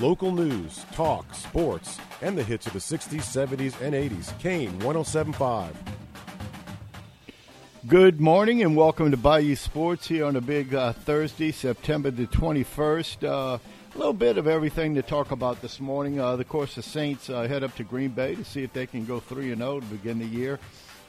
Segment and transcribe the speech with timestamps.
[0.00, 4.38] Local news, talk, sports, and the hits of the 60s, 70s, and 80s.
[4.38, 5.76] Kane 1075.
[7.86, 12.26] Good morning and welcome to Bayou Sports here on a big uh, Thursday, September the
[12.28, 13.24] 21st.
[13.24, 13.58] Uh,
[13.94, 16.18] a little bit of everything to talk about this morning.
[16.18, 18.86] Uh, of course, the Saints uh, head up to Green Bay to see if they
[18.86, 20.58] can go 3 and 0 to begin the year.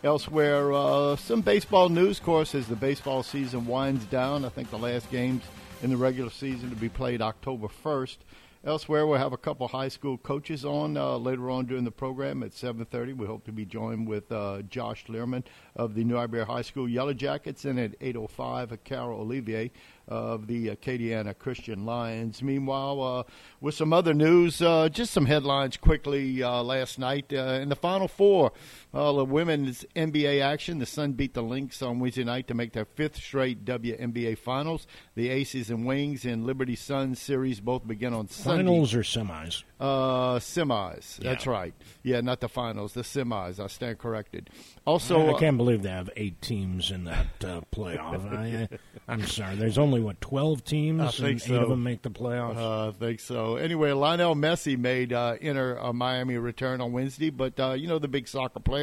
[0.04, 4.44] Elsewhere, uh, some baseball news, of course, as the baseball season winds down.
[4.44, 5.44] I think the last games
[5.82, 8.18] in the regular season to be played October 1st.
[8.64, 12.43] Elsewhere, we'll have a couple high school coaches on uh, later on during the program
[12.43, 13.18] at 7:30.
[13.18, 16.87] We hope to be joined with uh, Josh Liermann of the New Iberia High School
[16.87, 19.71] Yellow Jackets, and at 8:05, Carroll Olivier
[20.07, 22.43] of the Acadiana Christian Lions.
[22.43, 23.24] Meanwhile, uh,
[23.61, 27.34] with some other news, uh, just some headlines quickly uh, last night.
[27.34, 28.51] Uh, in the Final Four,
[28.93, 32.73] uh, the women's NBA action, the Sun beat the Lynx on Wednesday night to make
[32.73, 34.86] their fifth straight WNBA Finals.
[35.16, 38.64] The Aces and Wings and Liberty Sun series both begin on Sunday.
[38.64, 39.64] Finals or semis?
[39.80, 41.19] Uh, semis.
[41.19, 41.30] Yeah.
[41.31, 41.73] That's right.
[42.03, 43.59] Yeah, not the finals, the semis.
[43.59, 44.50] I stand corrected.
[44.86, 48.31] Also, I can't believe they have eight teams in that uh, playoff.
[48.31, 48.67] I,
[49.08, 49.55] I'm sorry.
[49.55, 51.61] There's only what twelve teams, I and think eight so.
[51.61, 52.58] of them make the playoffs.
[52.58, 53.55] Uh, I think so.
[53.55, 58.00] Anyway, Lionel Messi made uh, enter a Miami return on Wednesday, but uh, you know
[58.00, 58.81] the big soccer player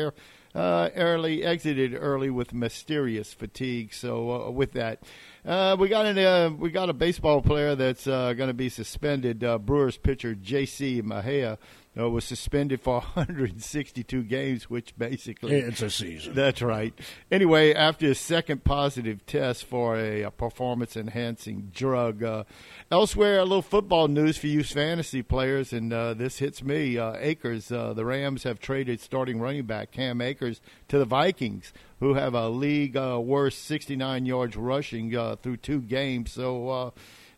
[0.55, 3.93] uh, early exited early with mysterious fatigue.
[3.93, 5.03] So uh, with that,
[5.45, 8.69] uh, we got an, uh, we got a baseball player that's uh, going to be
[8.69, 9.45] suspended.
[9.45, 11.03] Uh, Brewers pitcher J.C.
[11.03, 11.59] Mejia
[11.99, 16.35] uh, was suspended for 162 games, which basically it's a season.
[16.35, 16.95] that's right.
[17.31, 22.23] Anyway, after his second positive test for a, a performance enhancing drug.
[22.23, 22.45] Uh,
[22.91, 26.99] elsewhere, a little football news for you fantasy players, and uh, this hits me.
[26.99, 31.73] Uh, Akers, uh, the Rams have traded starting running back Cam Akers to the Vikings,
[32.01, 36.33] who have a league uh, worst 69 yards rushing uh, through two games.
[36.33, 36.91] So, uh,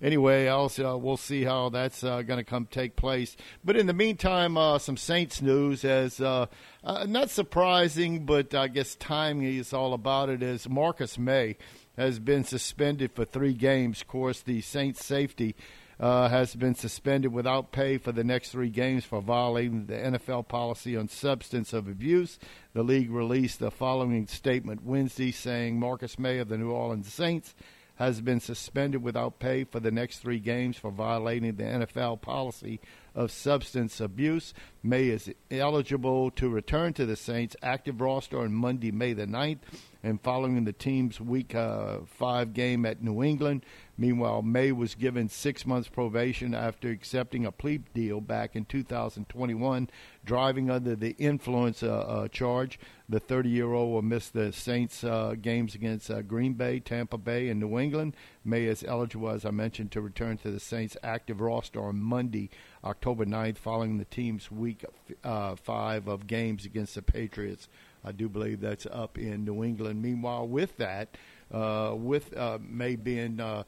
[0.02, 3.36] anyway, also uh, we'll see how that's uh, going to come take place.
[3.64, 9.46] But in the meantime, uh, some Saints news as not surprising, but I guess timing
[9.46, 10.42] is all about it.
[10.42, 11.56] As Marcus Maye
[11.96, 14.00] has been suspended for three games.
[14.00, 15.54] Of course, the Saints safety.
[15.98, 20.48] Uh, has been suspended without pay for the next three games for violating the NFL
[20.48, 22.38] policy on substance of abuse.
[22.72, 27.54] The league released the following statement Wednesday saying Marcus Maye of the New Orleans Saints
[28.00, 32.80] has been suspended without pay for the next three games for violating the NFL policy
[33.14, 34.54] of substance abuse.
[34.82, 39.58] Maye is eligible to return to the Saints' active roster on Monday, May the 9th,
[40.02, 43.66] and following the team's Week uh, 5 game at New England.
[43.98, 49.90] Meanwhile, Maye was given six months probation after accepting a plea deal back in 2021,
[50.24, 52.80] driving under the influence uh, uh, charge.
[53.10, 57.18] The 30 year old will miss the Saints uh, games against uh, Green Bay, Tampa
[57.18, 58.16] Bay, and New England.
[58.42, 62.48] Maye is eligible, as I mentioned, to return to the Saints' active roster on Monday,
[62.84, 64.84] October 9th, following the team's week
[65.22, 67.68] uh, five of games against the Patriots.
[68.04, 70.00] I do believe that's up in New England.
[70.00, 71.16] Meanwhile, with that,
[71.52, 73.64] uh, with uh, Maye being uh,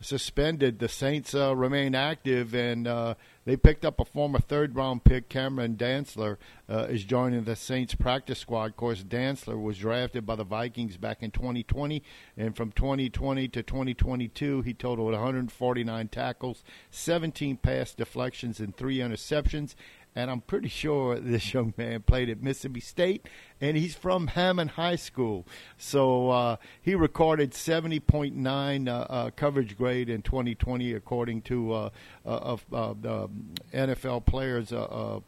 [0.00, 3.14] suspended, the Saints uh, remain active, and uh,
[3.44, 6.36] they picked up a former third-round pick, Cameron Dantzler,
[6.68, 8.70] uh, is joining the Saints practice squad.
[8.70, 12.02] Of course, Dantzler was drafted by the Vikings back in 2020,
[12.36, 19.74] and from 2020 to 2022, he totaled 149 tackles, 17 pass deflections, and three interceptions.
[20.16, 23.26] And I'm pretty sure this young man played at Mississippi State,
[23.60, 25.46] and he's from Hammond High School.
[25.76, 31.90] So uh, he recorded 70.9 uh, uh, coverage grade in 2020, according to uh,
[32.24, 33.28] uh, uh, the
[33.74, 34.70] NFL players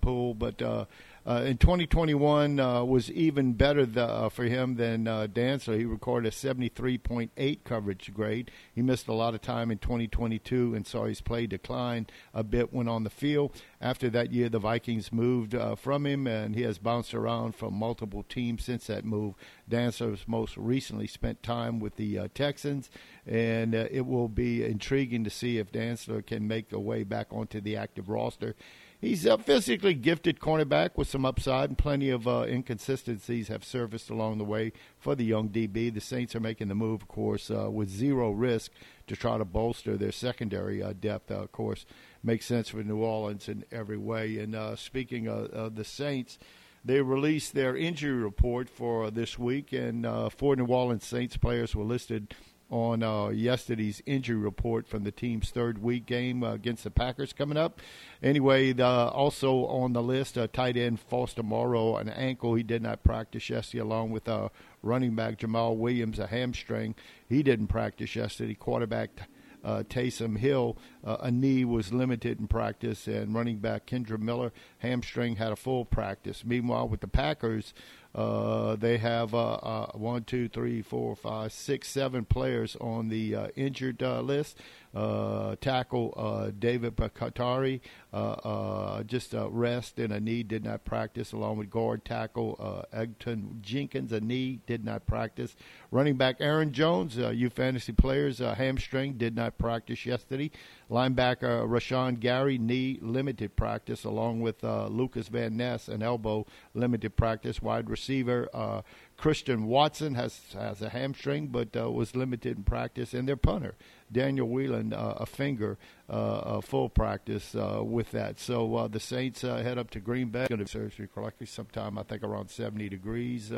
[0.01, 0.33] pool.
[0.33, 0.89] But
[1.29, 5.77] uh, in 2021 uh, was even better the, uh, for him than uh, Dantzler.
[5.77, 8.51] He recorded a 73.8 coverage grade.
[8.75, 12.73] He missed a lot of time in 2022 and saw his play decline a bit
[12.73, 13.53] when on the field.
[13.79, 17.75] After that year, the Vikings moved uh, from him, and he has bounced around from
[17.75, 19.35] multiple teams since that move.
[19.71, 22.89] Dantzler has most recently spent time with the uh, Texans,
[23.27, 27.61] and it will be intriguing to see if Dantzler can make a way back onto
[27.61, 28.57] the active roster.
[29.01, 34.11] He's a physically gifted cornerback with some upside, and plenty of uh, inconsistencies have surfaced
[34.11, 35.95] along the way for the young DB.
[35.95, 38.73] The Saints are making the move, of course, uh, with zero risk
[39.07, 41.31] to try to bolster their secondary uh, depth.
[41.31, 41.87] Uh, of course,
[42.25, 44.37] makes sense for New Orleans in every way.
[44.39, 46.37] And uh, speaking of, of the Saints,
[46.85, 51.73] they released their injury report for this week, and uh, four New Orleans Saints players
[51.73, 52.35] were listed
[52.71, 57.33] on uh, yesterday's injury report from the team's third week game uh, against the Packers
[57.33, 57.81] coming up.
[58.23, 62.55] Anyway, the, also on the list, uh, tight end Foster Moreau, an ankle.
[62.55, 64.51] He did not practice yesterday, along with uh,
[64.83, 66.95] running back Jamaal Williams, a hamstring.
[67.27, 68.55] He didn't practice yesterday.
[68.55, 69.29] Quarterback
[69.65, 74.53] uh, Taysom Hill, uh, a knee was limited in practice, and running back Kendre Miller,
[74.79, 76.45] hamstring, had a full practice.
[76.45, 77.75] Meanwhile, with the Packers,
[78.15, 83.35] uh, they have uh, uh, one, two, three, four, five, six, seven players on the
[83.35, 84.59] uh, injured uh, list.
[84.95, 87.83] Uh, tackle uh, David Bakhtiari
[88.13, 92.87] uh, uh, just a rest and a knee, did not practice, along with guard tackle
[92.93, 95.55] Elgton Jenkins, a knee, did not practice.
[95.91, 100.51] Running back Aaron Jones, you fantasy players, hamstring, did not practice yesterday.
[100.91, 107.61] Linebacker Rashan Gary, knee, limited practice, along with Lucas Van Ness, an elbow, limited practice.
[107.61, 108.81] Wide receiver uh,
[109.19, 113.75] Christian Watson has has a hamstring, but uh, was limited in practice, and their punter
[114.11, 115.77] Daniel Whelan uh, a finger,
[116.09, 118.39] uh, full practice uh, with that.
[118.39, 120.47] So uh, the Saints head up to Green Bay.
[120.49, 123.53] Going to surgery correctly sometime I think around 70 degrees.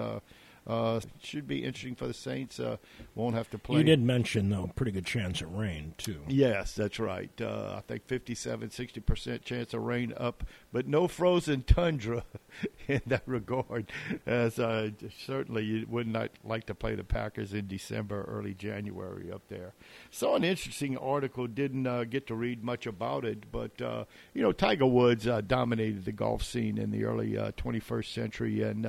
[0.66, 2.60] Uh, should be interesting for the Saints.
[2.60, 2.76] Uh,
[3.14, 3.78] won't have to play.
[3.78, 6.20] You did mention, though, pretty good chance of rain, too.
[6.28, 7.30] Yes, that's right.
[7.40, 12.24] Uh, I think 57, 60% chance of rain up, but no frozen tundra
[12.88, 13.90] in that regard.
[14.26, 19.32] As uh, certainly you would not like to play the Packers in December, early January
[19.32, 19.72] up there.
[20.10, 24.04] Saw an interesting article, didn't uh, get to read much about it, but, uh,
[24.34, 28.86] you know, Tiger Woods dominated the golf scene in the early 21st century, and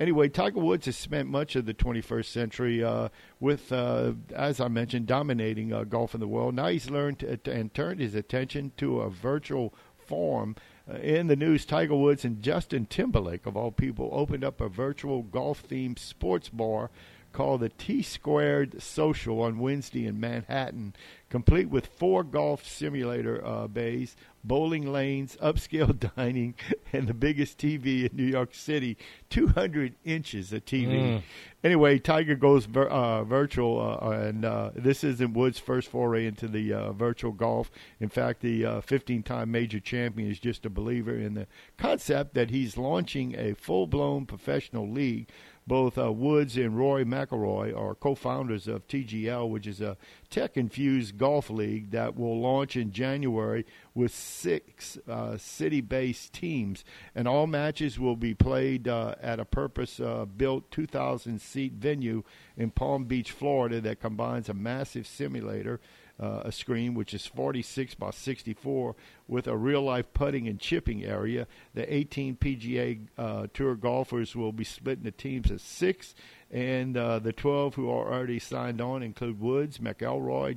[0.00, 3.08] anyway, Tiger Woods has spent much of the 21st century uh,
[3.40, 6.54] with, uh, as I mentioned, dominating uh, golf in the world.
[6.54, 10.56] Now he's learned to, and turned his attention to a virtual form.
[10.90, 14.68] Uh, in the news, Tiger Woods and Justin Timberlake, of all people, opened up a
[14.68, 16.90] virtual golf themed sports bar
[17.32, 20.94] called the T Squared Social on Wednesday in Manhattan,
[21.30, 26.54] complete with four golf simulator uh, bays, bowling lanes, upscale dining,
[26.92, 28.96] and the biggest TV in New York City
[29.30, 30.88] 200 inches of TV.
[30.88, 31.22] Mm.
[31.64, 36.48] Anyway, Tiger goes vir- uh, virtual, uh, and uh, this isn't Woods' first foray into
[36.48, 37.70] the uh, virtual golf.
[38.00, 41.46] In fact, the 15 uh, time major champion is just a believer in the
[41.78, 45.28] concept that he's launching a full blown professional league
[45.66, 49.96] both uh, Woods and Rory McIlroy are co-founders of TGL, which is a
[50.28, 53.64] tech-infused golf league that will launch in January
[53.94, 60.70] with six uh, city-based teams, and all matches will be played uh, at a purpose-built
[60.70, 62.22] 2,000-seat venue
[62.56, 65.80] in Palm Beach, Florida, that combines a massive simulator
[66.22, 68.94] uh, a screen which is 46 by 64
[69.26, 71.48] with a real life putting and chipping area.
[71.74, 76.14] The 18 PGA uh, Tour golfers will be split into teams of six,
[76.52, 80.54] and uh, the 12 who are already signed on include Woods, McIlroy,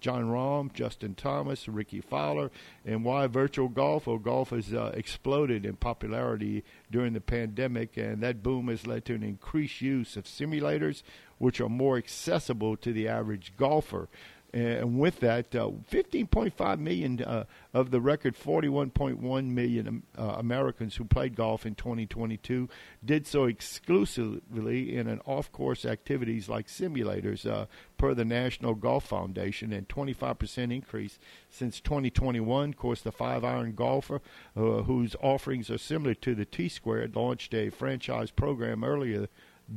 [0.00, 2.50] Jon Rahm, Justin Thomas, Rickie Fowler.
[2.84, 4.08] And why virtual golf?
[4.08, 9.04] Well, golf has uh, exploded in popularity during the pandemic, and that boom has led
[9.06, 11.04] to an increased use of simulators,
[11.38, 14.08] which are more accessible to the average golfer.
[14.54, 20.96] And with that, uh, 15.5 million uh, of the record 41.1 million um, uh, Americans
[20.96, 22.68] who played golf in 2022
[23.02, 27.64] did so exclusively in an off-course activities like simulators, uh,
[27.96, 31.18] per the National Golf Foundation, and 25% increase
[31.48, 32.68] since 2021.
[32.70, 34.20] Of course, the five-iron golfer,
[34.54, 39.28] uh, whose offerings are similar to the T Squared, launched a franchise program earlier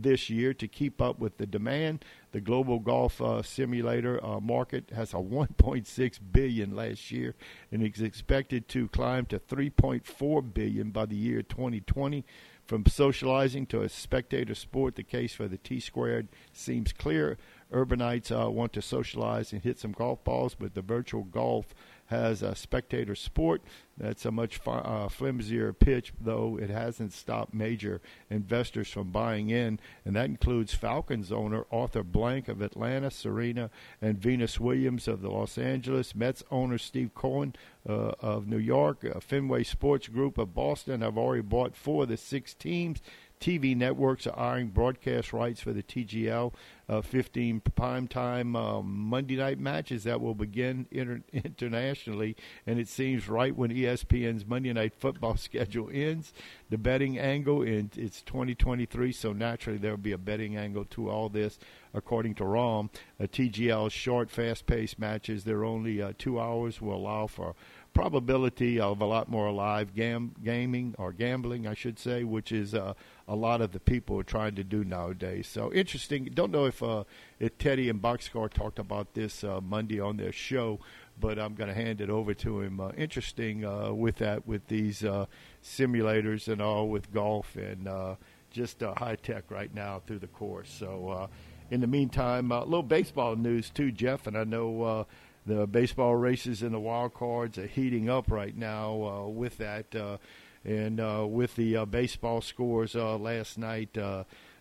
[0.02, 2.04] this year to keep up with the demand.
[2.32, 7.36] The global golf uh, simulator uh, market has a 1.6 billion last year
[7.72, 12.26] and is expected to climb to 3.4 billion by the year 2020.
[12.66, 17.38] From socializing to a spectator sport, the case for the T squared seems clear.
[17.72, 21.76] Urbanites uh, want to socialize and hit some golf balls, but the virtual golf
[22.08, 23.62] has a spectator sport.
[23.98, 29.80] That's a much uh, flimsier pitch, though it hasn't stopped major investors from buying in,
[30.04, 33.70] and that includes Falcons owner Arthur Blank of Atlanta, Serena,
[34.02, 37.56] and Venus Williams of the Los Angeles, Mets owner Steve Cohen
[37.88, 42.10] uh, of New York, uh, Fenway Sports Group of Boston have already bought four of
[42.10, 43.02] the six teams.
[43.46, 46.52] TV networks are eyeing broadcast rights for the TGL
[46.90, 52.36] uh, 15 primetime uh, Monday night matches that will begin inter- internationally.
[52.66, 56.34] And it seems right when ESPN's Monday night football schedule ends,
[56.72, 61.08] the betting angle, and it's 2023, so naturally there will be a betting angle to
[61.08, 61.60] all this.
[61.94, 66.96] According to Rahm, a TGL short, fast paced matches, they're only uh, two hours, will
[66.96, 67.56] allow for
[67.96, 72.76] probability of a lot more live gam- gaming or gambling, I should say, which is
[72.76, 72.94] uh,
[73.28, 75.48] a lot of the people are trying to do nowadays.
[75.48, 76.26] So interesting.
[76.26, 77.06] Don't know if uh,
[77.40, 80.80] if Teddy and Boxcar talked about this uh, Monday on their show,
[81.20, 82.82] but I'm going to hand it over to him.
[82.82, 85.26] Uh, interesting uh, with that, with these uh,
[85.64, 88.16] simulators and all, with golf and uh,
[88.52, 90.70] just high tech right now through the course.
[90.70, 91.10] So.
[91.10, 91.28] Uh,
[91.72, 95.04] in the meantime, a little baseball news too, Jeff, and I know uh,
[95.46, 99.96] the baseball races and the wild cards are heating up right now uh, with that,
[99.96, 100.18] uh,
[100.64, 103.98] and uh, with the baseball scores last night.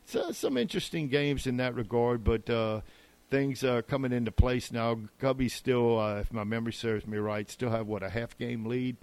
[0.07, 2.83] So some interesting games in that regard, but uh,
[3.31, 4.99] things are coming into place now.
[5.21, 8.67] Cubbies still, uh, if my memory serves me right, still have what a half game
[8.67, 8.97] lead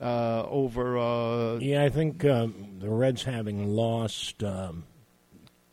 [0.00, 1.58] uh, over.
[1.60, 4.84] Yeah, I think uh, the Reds having lost um,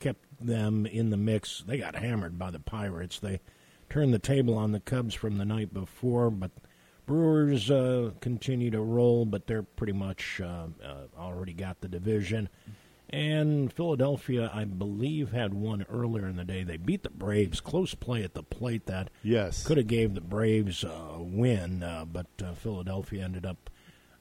[0.00, 1.64] kept them in the mix.
[1.66, 3.18] They got hammered by the Pirates.
[3.20, 3.40] They
[3.88, 6.50] turned the table on the Cubs from the night before, but
[7.06, 12.48] Brewers uh, continue to roll, but they're pretty much uh, uh, already got the division.
[13.10, 16.64] And Philadelphia, I believe, had one earlier in the day.
[16.64, 17.60] They beat the Braves.
[17.60, 22.06] Close play at the plate that yes, could have gave the Braves a win, uh,
[22.06, 23.70] but uh, Philadelphia ended up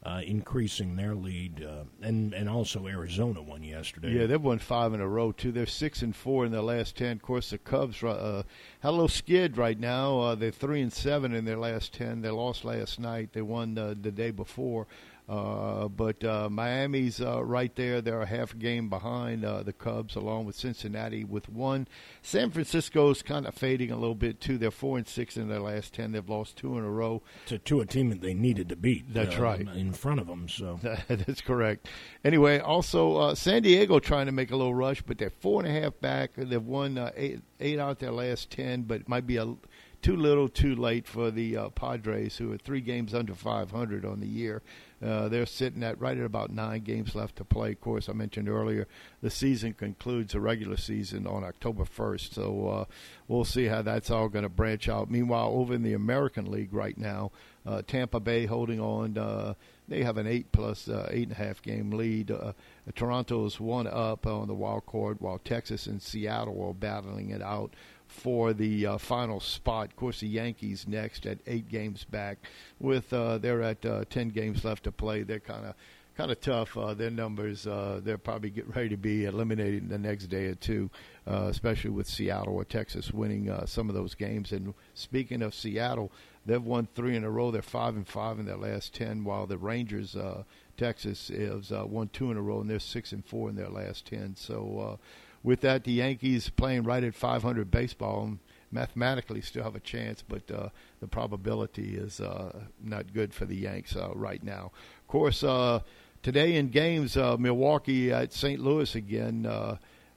[0.05, 4.12] uh, increasing their lead, uh, and and also Arizona won yesterday.
[4.12, 5.51] Yeah, they've won five in a row too.
[5.51, 7.13] They're six and four in their last ten.
[7.13, 8.43] Of course, the Cubs uh,
[8.81, 10.19] had a little skid right now.
[10.19, 12.22] Uh, they're three and seven in their last ten.
[12.22, 13.31] They lost last night.
[13.31, 14.88] They won uh, the day before.
[15.27, 18.01] Uh, but uh, Miami's uh, right there.
[18.01, 21.88] They're a half game behind uh, the Cubs, along with Cincinnati with one.
[22.22, 24.58] San Francisco's kind of fading a little bit too.
[24.58, 26.12] They're four and six in their last ten.
[26.12, 27.22] They've lost two in a row.
[27.46, 29.13] to, to a team that they needed to beat.
[29.13, 29.62] That's uh, right.
[29.62, 30.50] in front of them.
[30.50, 31.88] So That's correct.
[32.25, 35.77] Anyway, also uh, San Diego trying to make a little rush, but they're four and
[35.77, 36.32] a half back.
[36.36, 39.56] They've won uh, eight, eight out their last ten, but it might be a
[40.03, 44.20] too little, too late for the uh, Padres, who are three games under 500 on
[44.20, 44.62] the year.
[45.03, 47.72] Uh, they're sitting at right at about nine games left to play.
[47.72, 48.88] Of course, I mentioned earlier
[49.22, 52.86] the season concludes the regular season on October 1st, so uh,
[53.27, 55.12] we'll see how that's all going to branch out.
[55.12, 57.31] Meanwhile, over in the American League right now,
[57.65, 59.17] uh, Tampa Bay holding on.
[59.17, 59.53] Uh,
[59.88, 62.31] they have an eight plus uh, eight and a half game lead.
[62.31, 62.53] Uh,
[62.95, 67.74] Toronto's one up on the wild card, while Texas and Seattle are battling it out
[68.13, 69.89] for the uh, final spot.
[69.89, 72.38] Of course, the Yankees next at eight games back.
[72.79, 75.24] With uh, they're at uh, ten games left to play.
[75.24, 75.75] They're kind of
[76.15, 76.77] kind of tough.
[76.77, 80.46] Uh, their numbers, uh, they're probably getting ready to be eliminated in the next day
[80.46, 80.89] or two,
[81.27, 84.51] uh, especially with Seattle or Texas winning uh, some of those games.
[84.51, 86.12] And speaking of Seattle,
[86.46, 87.50] they've won three in a row.
[87.51, 90.43] They're five and five in their last ten, while the Rangers, uh,
[90.77, 93.70] Texas, is uh, won two in a row, and they're six and four in their
[93.70, 94.36] last ten.
[94.38, 95.00] So.
[95.44, 98.40] With that, the Yankees playing right at 500 baseball and
[98.72, 100.70] mathematically still have a chance, but uh,
[101.00, 104.72] the probability is uh, not good for the Yanks uh, right now.
[105.02, 105.82] Of course, uh,
[106.22, 108.60] today in games, uh, Milwaukee at St.
[108.60, 109.46] Louis again.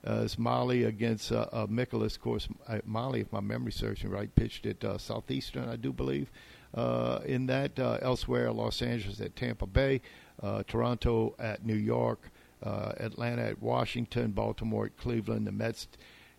[0.07, 2.15] Uh, it's Miley against uh, uh, Nicholas.
[2.15, 2.49] Of course,
[2.85, 6.31] Miley, if my memory serves me right, pitched at uh, Southeastern, I do believe.
[7.25, 10.01] In that, elsewhere, Los Angeles at Tampa Bay,
[10.69, 12.31] Toronto at New York,
[12.63, 15.89] uh, Atlanta at Washington, Baltimore at Cleveland, the Mets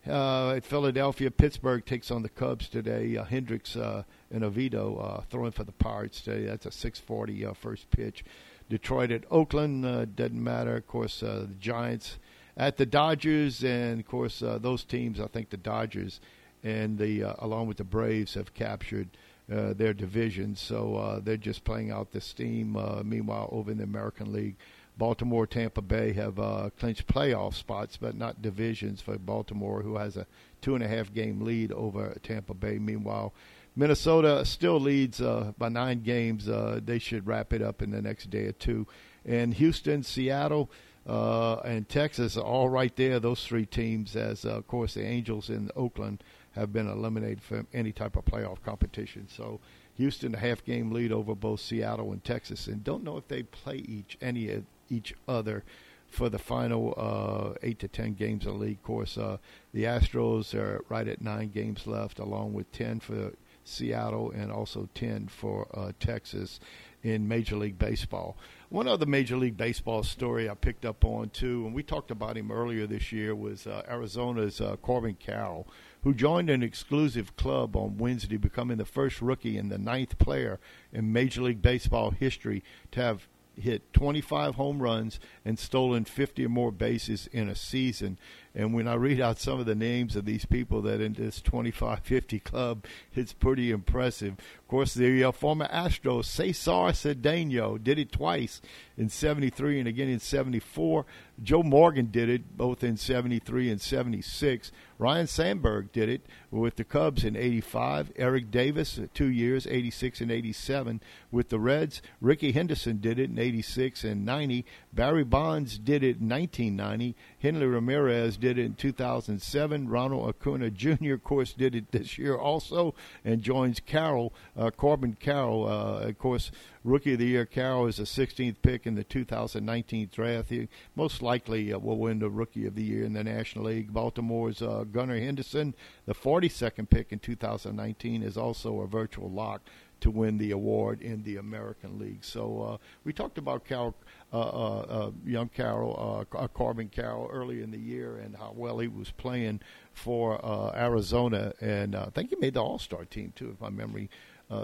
[0.07, 1.29] uh, at Philadelphia.
[1.29, 3.17] Pittsburgh takes on the Cubs today.
[3.17, 6.45] Uh, Hendricks uh, and Oviedo uh, throwing for the Pirates today.
[6.45, 8.23] That's a 6:40 uh, first pitch.
[8.69, 9.83] Detroit at Oakland
[10.15, 10.75] doesn't matter.
[10.75, 12.19] Of course, the Giants
[12.57, 15.21] at the Dodgers, and of course those teams.
[15.21, 16.19] I think the Dodgers
[16.63, 19.09] and the along with the Braves have captured.
[19.49, 22.77] Their division, so they're just playing out the steam.
[23.05, 24.57] Meanwhile, over in the American League,
[24.97, 30.17] Baltimore, Tampa Bay have uh, clinched playoff spots, but not divisions for Baltimore, who has
[30.17, 30.25] a
[30.61, 32.79] two and a half game lead over Tampa Bay.
[32.79, 33.33] Meanwhile,
[33.75, 36.49] Minnesota still leads uh, by nine games.
[36.49, 38.87] Uh, they should wrap it up in the next day or two.
[39.23, 40.71] And Houston, Seattle,
[41.05, 43.19] uh, and Texas are all right there.
[43.19, 46.23] Those three teams, as uh, of course the Angels in Oakland
[46.53, 49.27] have been eliminated from any type of playoff competition.
[49.29, 49.59] So
[49.95, 53.43] Houston a half game lead over both Seattle and Texas, and don't know if they
[53.43, 55.63] play each any of each other
[56.07, 58.77] for the final uh, eight to ten games of the league.
[58.77, 59.37] Of course, uh,
[59.73, 64.87] the Astros are right at nine games left, along with ten for Seattle and also
[64.93, 66.59] ten for uh, Texas
[67.03, 68.37] in Major League Baseball.
[68.69, 72.37] One other Major League Baseball story I picked up on too, and we talked about
[72.37, 75.67] him earlier this year, was uh, Arizona's uh, Corbin Carroll,
[76.03, 80.59] who joined an exclusive club on Wednesday, becoming the first rookie and the ninth player
[80.91, 86.49] in Major League Baseball history to have hit 25 home runs and stolen 50 or
[86.49, 88.17] more bases in a season.
[88.57, 91.39] And when I read out some of the names of these people that in this
[91.41, 94.33] 25-50 club, it's pretty impressive.
[94.33, 98.59] Of course, the uh, former Astro Cesar Cedeno, did it twice
[98.97, 101.05] in 73 and again in 74.
[101.43, 104.71] Joe Morgan did it both in 73 and 76.
[104.97, 108.11] Ryne Sandberg did it with the Cubs in 85.
[108.15, 110.99] Eric Davis, uh, two years, 86 and 87
[111.31, 112.01] with the Reds.
[112.19, 114.65] Rickey Henderson did it in 86 and 90.
[114.91, 117.15] Barry Bonds did it in 1990.
[117.39, 119.89] Henry Ramirez did did it in 2007.
[119.89, 125.17] Ronald Acuna Jr., of course, did it this year also, and joins Carroll, uh, Corbin
[125.19, 126.49] Carroll, uh, of course,
[126.85, 127.45] Rookie of the Year.
[127.45, 130.49] Carroll is the 16th pick in the 2019 draft.
[130.49, 133.91] He most likely uh, will win the Rookie of the Year in the National League.
[133.91, 135.75] Baltimore's uh, Gunnar Henderson,
[136.05, 139.61] the 42nd pick in 2019, is also a virtual lock
[140.01, 142.23] to win the award in the American League.
[142.23, 143.95] So uh, we talked about Carroll,
[144.31, 148.79] uh, uh, uh young Carroll, uh, Corbin Carroll, early in the year and how well
[148.79, 149.61] he was playing
[149.93, 153.69] for uh, Arizona, and I think he made the All Star team too, if my
[153.69, 154.09] memory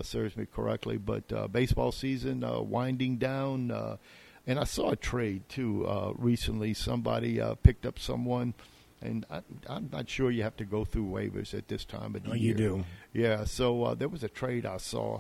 [0.04, 0.98] serves me correctly.
[0.98, 3.98] But baseball season winding down,
[4.46, 6.74] and I saw a trade too recently.
[6.74, 8.54] Somebody picked up someone
[9.04, 12.24] and I, am not sure you have to go through waivers at this time of
[12.24, 12.52] the oh, year.
[12.52, 13.46] You do, yeah.
[13.46, 15.20] So uh, there was a trade I saw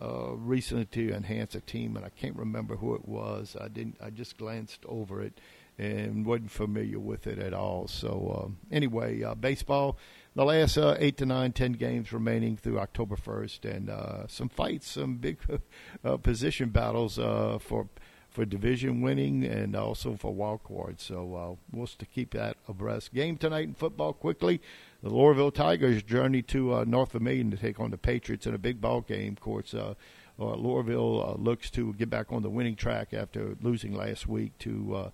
[0.00, 3.56] uh, recently to enhance a team, and I can't remember who it was.
[3.60, 3.96] I didn't.
[4.02, 5.40] I just glanced over it
[5.76, 7.88] and wasn't familiar with it at all.
[7.88, 9.98] So um, anyway, uh, baseball.
[10.36, 14.48] The last uh, eight to nine, ten games remaining through October first, and uh, some
[14.48, 15.38] fights, some big
[16.04, 17.88] uh, position battles for
[18.34, 21.00] for division winning and also for wild card.
[21.00, 23.14] So uh, we'll to keep that abreast.
[23.14, 24.60] Game tonight in football quickly.
[25.04, 28.58] The Loreauville Tigers journey to uh, North Vermilion to take on the Patriots in a
[28.58, 29.34] big ball game.
[29.34, 29.92] Of course, uh,
[30.40, 34.56] uh, Loreauville uh, looks to get back on the winning track after losing last week
[34.60, 35.10] to uh,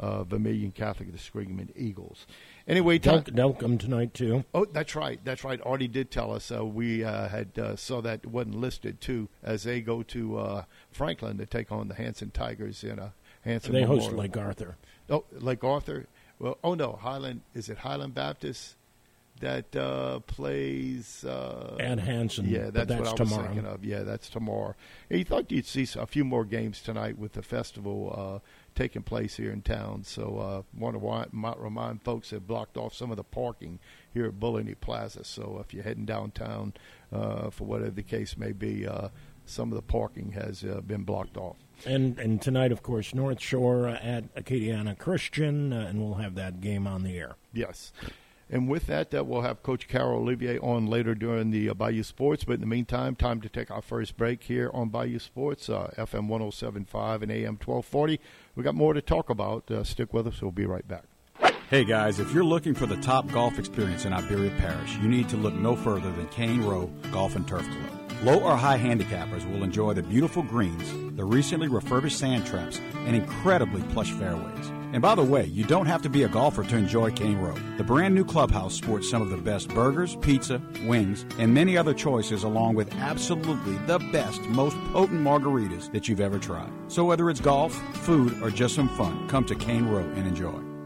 [0.00, 2.26] uh, Vermilion Catholic, the Screaming Eagles.
[2.66, 4.46] Anyway, Del- Delcambre tonight too.
[4.54, 5.20] Oh, that's right.
[5.26, 5.60] That's right.
[5.62, 6.50] Artie did tell us.
[6.50, 10.64] Uh, we uh, had uh, saw that wasn't listed too, as they go to uh,
[10.90, 13.74] Franklin to take on the Hanson Tigers in a Hanson.
[13.74, 14.04] They Memorial.
[14.06, 14.76] host Lake Arthur.
[15.10, 16.06] Oh, Lake Arthur.
[16.38, 17.42] Well, oh no, Highland.
[17.54, 18.76] Is it Highland Baptist?
[19.40, 22.48] That uh, plays uh, Ed Hanson.
[22.48, 23.42] Yeah, that's, that's what I tomorrow.
[23.42, 23.84] was thinking of.
[23.84, 24.74] Yeah, that's tomorrow.
[25.10, 29.36] You thought you'd see a few more games tonight with the festival uh, taking place
[29.36, 30.04] here in town.
[30.04, 33.80] So, uh, want to remind folks that blocked off some of the parking
[34.12, 35.24] here at Bouligny Plaza.
[35.24, 36.72] So, if you're heading downtown
[37.12, 39.08] uh, for whatever the case may be, uh,
[39.46, 41.56] some of the parking has uh, been blocked off.
[41.84, 46.60] And and tonight, of course, North Shore at Acadiana Christian, uh, and we'll have that
[46.60, 47.34] game on the air.
[47.52, 47.92] Yes.
[48.54, 52.04] And with that, that we'll have Coach Carroll Olivier on later during the uh, Bayou
[52.04, 52.44] Sports.
[52.44, 55.92] But in the meantime, time to take our first break here on Bayou Sports, uh,
[55.98, 58.20] FM 1075 and AM 1240.
[58.54, 59.68] We got more to talk about.
[59.68, 60.40] Uh, stick with us.
[60.40, 61.02] We'll be right back.
[61.68, 65.28] Hey guys, if you're looking for the top golf experience in Iberia Parish, you need
[65.30, 68.22] to look no further than Cane Row Golf and Turf Club.
[68.22, 73.16] Low or high handicappers will enjoy the beautiful greens, the recently refurbished sand traps, and
[73.16, 74.70] incredibly plush fairways.
[74.94, 77.56] And by the way, you don't have to be a golfer to enjoy Cane Row.
[77.78, 81.92] The brand new clubhouse sports some of the best burgers, pizza, wings, and many other
[81.92, 86.70] choices, along with absolutely the best, most potent margaritas that you've ever tried.
[86.86, 90.73] So whether it's golf, food, or just some fun, come to Cane Row and enjoy.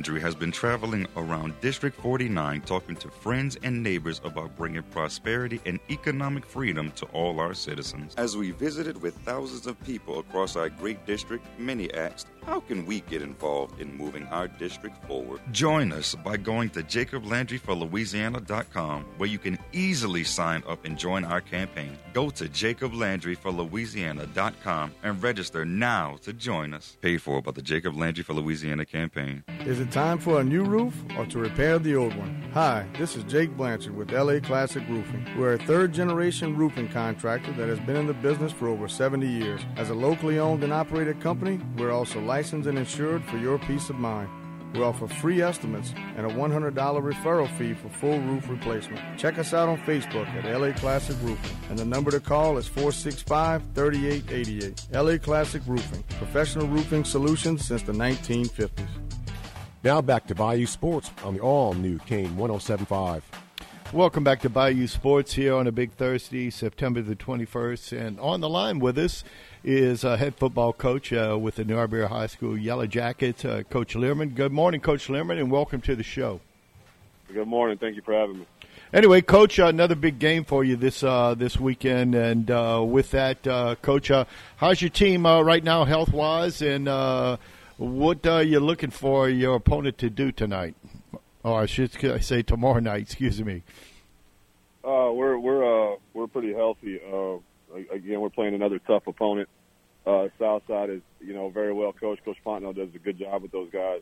[0.00, 5.60] Landry has been traveling around District 49 talking to friends and neighbors about bringing prosperity
[5.66, 8.14] and economic freedom to all our citizens.
[8.16, 12.84] As we visited with thousands of people across our great district, many asked, How can
[12.84, 15.40] we get involved in moving our district forward?
[15.52, 21.40] Join us by going to jacoblandryforlouisiana.com where you can easily sign up and join our
[21.40, 21.96] campaign.
[22.12, 26.96] Go to jacoblandryforlouisiana.com and register now to join us.
[27.00, 29.44] Paid for by the Jacob Landry for Louisiana campaign.
[29.64, 32.50] Is it time for a new roof or to repair the old one?
[32.52, 35.24] Hi, this is Jake Blanchard with LA Classic Roofing.
[35.38, 39.24] We're a third generation roofing contractor that has been in the business for over 70
[39.24, 39.60] years.
[39.76, 43.90] As a locally owned and operated company, we're also licensed and insured for your peace
[43.90, 44.30] of mind.
[44.72, 49.18] We offer free estimates and a $100 referral fee for full roof replacement.
[49.18, 52.66] Check us out on Facebook at LA Classic Roofing, and the number to call is
[52.66, 54.86] 465 3888.
[54.94, 58.88] LA Classic Roofing, professional roofing solutions since the 1950s.
[59.84, 63.22] Now back to Bayou Sports on the all new Kane 1075.
[63.92, 68.00] Welcome back to Bayou Sports here on a big Thursday, September the 21st.
[68.00, 69.24] And on the line with us
[69.62, 73.62] is a head football coach uh, with the New Iberia High School Yellow Jackets, uh,
[73.68, 74.30] Coach Liermann.
[74.30, 76.40] Good morning, Coach Liermann, and welcome to the show.
[77.32, 77.78] Good morning.
[77.78, 78.46] Thank you for having me.
[78.92, 83.12] Anyway, Coach, uh, another big game for you this uh, this weekend, and uh, with
[83.12, 84.24] that, uh, Coach, uh,
[84.56, 86.88] how's your team uh, right now, health wise, and
[87.76, 90.74] what are you looking for your opponent to do tonight?
[91.44, 91.92] Oh, I should
[92.22, 93.02] say tomorrow night.
[93.10, 93.62] Excuse me.
[94.82, 97.00] Uh, we're we're uh, we're pretty healthy.
[97.92, 99.48] Again, we're playing another tough opponent.
[100.06, 102.24] Uh, Southside is you know very well coached.
[102.24, 104.00] Coach Fontenot does a good job with those guys,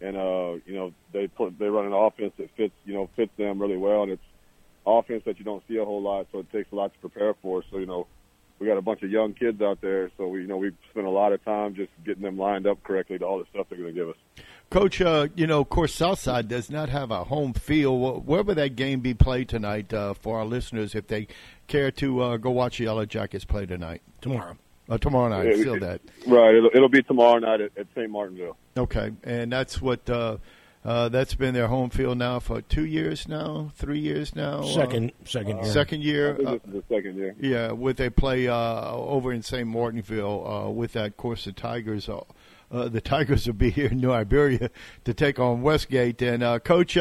[0.00, 3.32] and uh, you know they put they run an offense that fits you know fits
[3.36, 4.22] them really well, and it's
[4.86, 7.34] offense that you don't see a whole lot, so it takes a lot to prepare
[7.42, 7.62] for.
[7.70, 8.06] So you know
[8.58, 11.06] we got a bunch of young kids out there, so we you know we spent
[11.06, 13.78] a lot of time just getting them lined up correctly to all the stuff they're
[13.78, 14.16] going to give us.
[14.70, 18.26] Coach, uh, you know, of course, Southside does not have a home field.
[18.26, 21.26] Where would that game be played tonight uh, for our listeners if they
[21.68, 24.02] care to uh, go watch the Yellow Jackets play tonight?
[24.20, 24.58] Tomorrow.
[24.90, 25.46] Uh, tomorrow night.
[25.46, 26.00] Yeah, Still that.
[26.26, 26.54] Right.
[26.54, 28.10] It'll, it'll be tomorrow night at, at St.
[28.10, 28.56] Martinville.
[28.76, 30.36] Okay, and that's what uh,
[30.88, 34.62] uh, that's been their home field now for two years now, three years now.
[34.62, 35.66] Second, second year.
[35.66, 36.32] Second year.
[36.32, 37.36] I think this is the second year.
[37.38, 39.68] Yeah, with they play over in St.
[39.68, 42.08] Martinville with that course the Tigers.
[42.70, 44.70] Uh, the Tigers will be here in New Iberia
[45.04, 46.20] to take on Westgate.
[46.22, 46.96] And uh, Coach,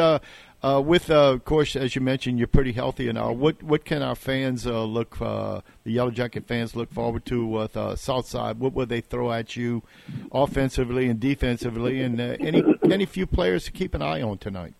[0.63, 3.35] uh, uh with uh, of course, as you mentioned, you're pretty healthy and all.
[3.35, 7.77] What what can our fans uh, look, the Yellow Jacket fans, look forward to with
[7.99, 8.59] Southside?
[8.59, 9.83] What will they throw at you,
[10.31, 14.73] offensively and defensively, and any any few players to keep an eye on tonight?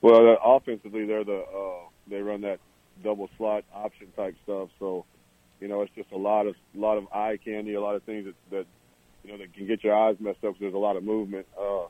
[0.00, 1.44] Well, offensively, they're the
[2.08, 2.58] they run that
[3.02, 4.68] double slot option type stuff.
[4.78, 5.04] So,
[5.60, 8.02] you know, it's just a lot of a lot of eye candy, a lot of
[8.04, 8.66] things that, that
[9.24, 11.46] you know, that can get your eyes messed up because there's a lot of movement.
[11.58, 11.86] Uh,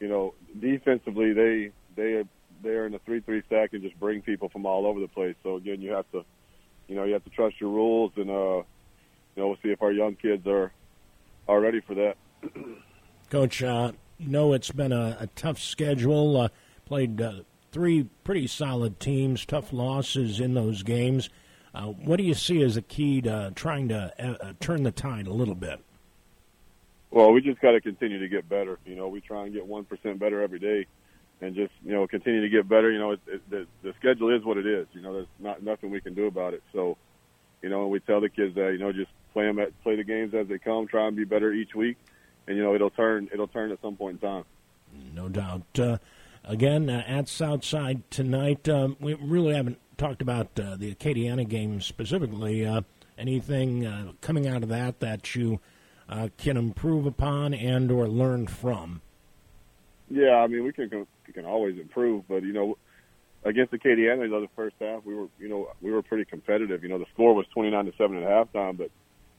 [0.00, 2.24] you know, defensively, they they
[2.62, 5.36] they're in a three-three stack and just bring people from all over the place.
[5.42, 6.24] So again, you have to,
[6.88, 8.62] you know, you have to trust your rules, and uh, you
[9.36, 10.72] know, we'll see if our young kids are
[11.48, 12.16] are ready for that.
[13.30, 16.36] Coach, uh, you know it's been a, a tough schedule.
[16.36, 16.48] Uh,
[16.84, 17.40] played uh,
[17.72, 21.28] three pretty solid teams, tough losses in those games.
[21.74, 25.26] Uh, what do you see as a key to trying to uh, turn the tide
[25.26, 25.84] a little bit?
[27.16, 28.78] Well, we just got to continue to get better.
[28.84, 30.84] You know, we try and get one percent better every day,
[31.40, 32.92] and just you know continue to get better.
[32.92, 34.86] You know, it, it, the the schedule is what it is.
[34.92, 36.62] You know, there's not nothing we can do about it.
[36.74, 36.98] So,
[37.62, 40.04] you know, we tell the kids that you know just play them at, play the
[40.04, 41.96] games as they come, try and be better each week,
[42.46, 44.44] and you know it'll turn it'll turn at some point in time.
[45.14, 45.62] No doubt.
[45.78, 45.96] Uh,
[46.44, 51.80] again, uh, at Southside tonight, um, we really haven't talked about uh, the Acadiana game
[51.80, 52.66] specifically.
[52.66, 52.82] Uh,
[53.16, 55.60] anything uh, coming out of that that you
[56.08, 59.00] uh, can improve upon and or learn from?
[60.08, 62.78] Yeah, I mean we can we can always improve, but you know,
[63.44, 66.24] against the Acadiana, you know, the first half we were you know we were pretty
[66.24, 66.82] competitive.
[66.82, 68.90] You know, the score was twenty nine to seven at halftime, but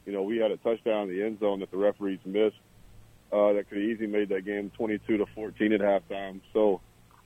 [0.06, 2.58] you know we had a touchdown in the end zone that the referees missed
[3.32, 6.42] uh, that could have easily made that game twenty two to fourteen at halftime.
[6.54, 6.82] So,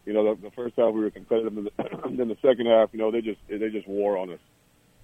[0.06, 1.70] you know, the, the first half we were competitive, and
[2.20, 4.40] then the second half, you know, they just they just wore on us,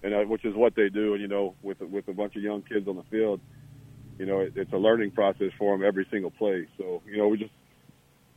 [0.04, 1.14] and uh, which is what they do.
[1.14, 3.40] And you know, with with a bunch of young kids on the field
[4.18, 6.68] you know, it, it's a learning process for them every single play.
[6.78, 7.54] So, you know, we just,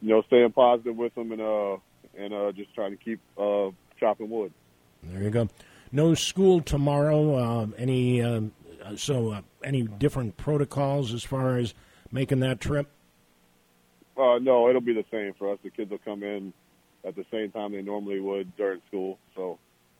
[0.00, 1.76] you know, staying positive with them and uh
[2.18, 4.52] and uh just trying to keep uh chopping wood.
[5.02, 5.48] There you go.
[5.92, 7.34] No school tomorrow.
[7.34, 8.42] Uh, any uh,
[8.96, 11.74] so uh, any different protocols as far as
[12.12, 12.88] making that trip?
[14.16, 15.58] Uh, no, it'll be the same for us.
[15.62, 16.52] The kids will come in
[17.06, 19.18] at the same time they normally would during school.
[19.34, 19.58] So,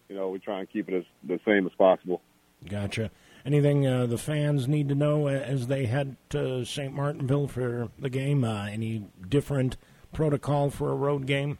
[0.09, 2.21] you know, we try and keep it as the same as possible.
[2.69, 3.11] Gotcha.
[3.44, 6.94] Anything uh, the fans need to know as they head to St.
[6.94, 8.44] Martinville for the game?
[8.44, 9.76] Uh, any different
[10.12, 11.59] protocol for a road game?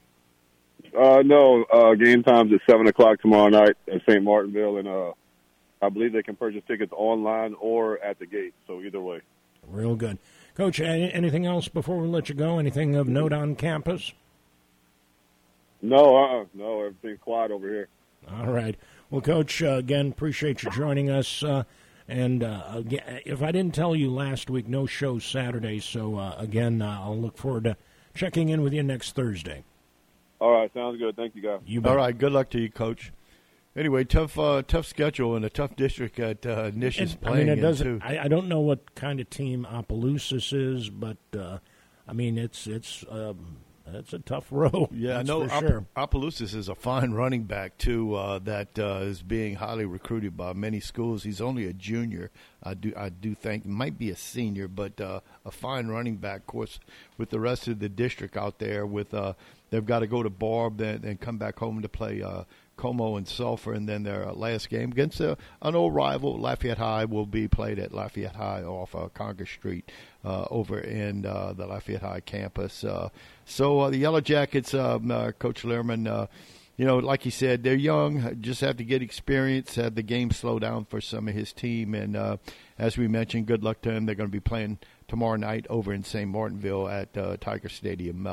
[0.98, 4.22] Uh, no, uh, game time's at seven o'clock tomorrow night at St.
[4.22, 5.12] Martinville, and uh,
[5.80, 8.54] I believe they can purchase tickets online or at the gate.
[8.66, 9.20] So either way.
[9.68, 10.18] Real good,
[10.54, 10.80] Coach.
[10.80, 12.58] Anything else before we let you go?
[12.58, 14.12] Anything of note on campus?
[15.82, 17.88] No, uh, no, everything's quiet over here.
[18.28, 18.76] All right.
[19.11, 21.42] Well, Coach, uh, again, appreciate you joining us.
[21.42, 21.64] Uh,
[22.07, 22.83] and uh,
[23.25, 25.81] if I didn't tell you last week, no show Saturday.
[25.81, 27.77] So, uh, again, uh, I'll look forward to
[28.14, 29.64] checking in with you next Thursday.
[30.40, 30.73] All right.
[30.73, 31.16] Sounds good.
[31.16, 31.61] Thank you, guys.
[31.66, 32.16] You All right.
[32.16, 33.12] Good luck to you, Coach.
[33.77, 37.49] Anyway, tough, uh, tough schedule and a tough district at uh, Nish is playing.
[37.49, 38.03] I mean, it doesn't.
[38.03, 41.59] I, I, don't know what kind of team Opelousas is, but uh,
[42.09, 43.59] I mean, it's it's um,
[43.92, 44.88] that's a tough row.
[44.92, 45.46] Yeah, I know.
[45.48, 45.87] Sure.
[45.96, 48.14] Opelousas is a fine running back too.
[48.14, 51.22] Uh, that uh, is being highly recruited by many schools.
[51.22, 52.31] He's only a junior.
[52.62, 56.40] I do I do think might be a senior, but uh, a fine running back.
[56.40, 56.81] Of course,
[57.18, 59.35] with the rest of the district out there, with uh,
[59.70, 62.44] they've got to go to Barbe then and come back home to play uh,
[62.80, 67.04] Comeaux and Sulphur, and then their last game against a, an old rival, Lafayette High,
[67.04, 69.92] will be played at Lafayette High off uh, Congress Street
[70.24, 72.82] uh, over in uh, the Lafayette High campus.
[72.82, 73.10] Uh,
[73.44, 76.06] so uh, the Yellow Jackets, um, uh, Coach Liermann,
[76.78, 80.30] you know, like he said, they're young, just have to get experience, have the game
[80.30, 81.94] slow down for some of his team.
[81.94, 82.16] And
[82.78, 84.06] as we mentioned, good luck to them.
[84.06, 86.30] They're going to be playing tomorrow night over in St.
[86.30, 88.26] Martinville at Tiger Stadium.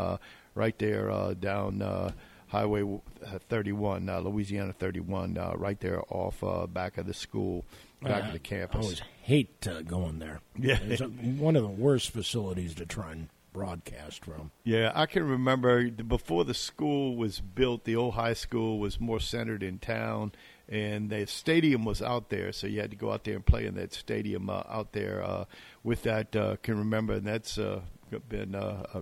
[0.55, 2.13] Right there down
[2.47, 7.65] Highway uh, 31, uh, Louisiana 31, uh, right there off uh, back of the school,
[8.01, 8.79] back of the campus.
[8.79, 10.39] I always hate going there.
[10.57, 10.79] Yeah.
[10.81, 14.51] it's a, one of the worst facilities to try and broadcast from.
[14.63, 19.19] Yeah, I can remember before the school was built, the old high school was more
[19.19, 20.31] centered in town,
[20.69, 23.65] and the stadium was out there, so you had to go out there and play
[23.65, 25.23] in that stadium uh, out there.
[25.23, 25.45] Uh,
[25.83, 27.81] with that, uh, can remember, and that's uh,
[28.29, 28.55] been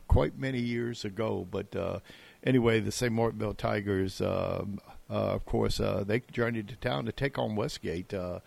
[0.08, 1.46] quite many years ago.
[1.50, 2.00] But uh,
[2.46, 3.12] anyway, the St.
[3.12, 4.80] Martinville Tigers, um,
[5.10, 8.14] uh, of course, uh, they journeyed to town to take on Westgate.
[8.14, 8.40] Uh,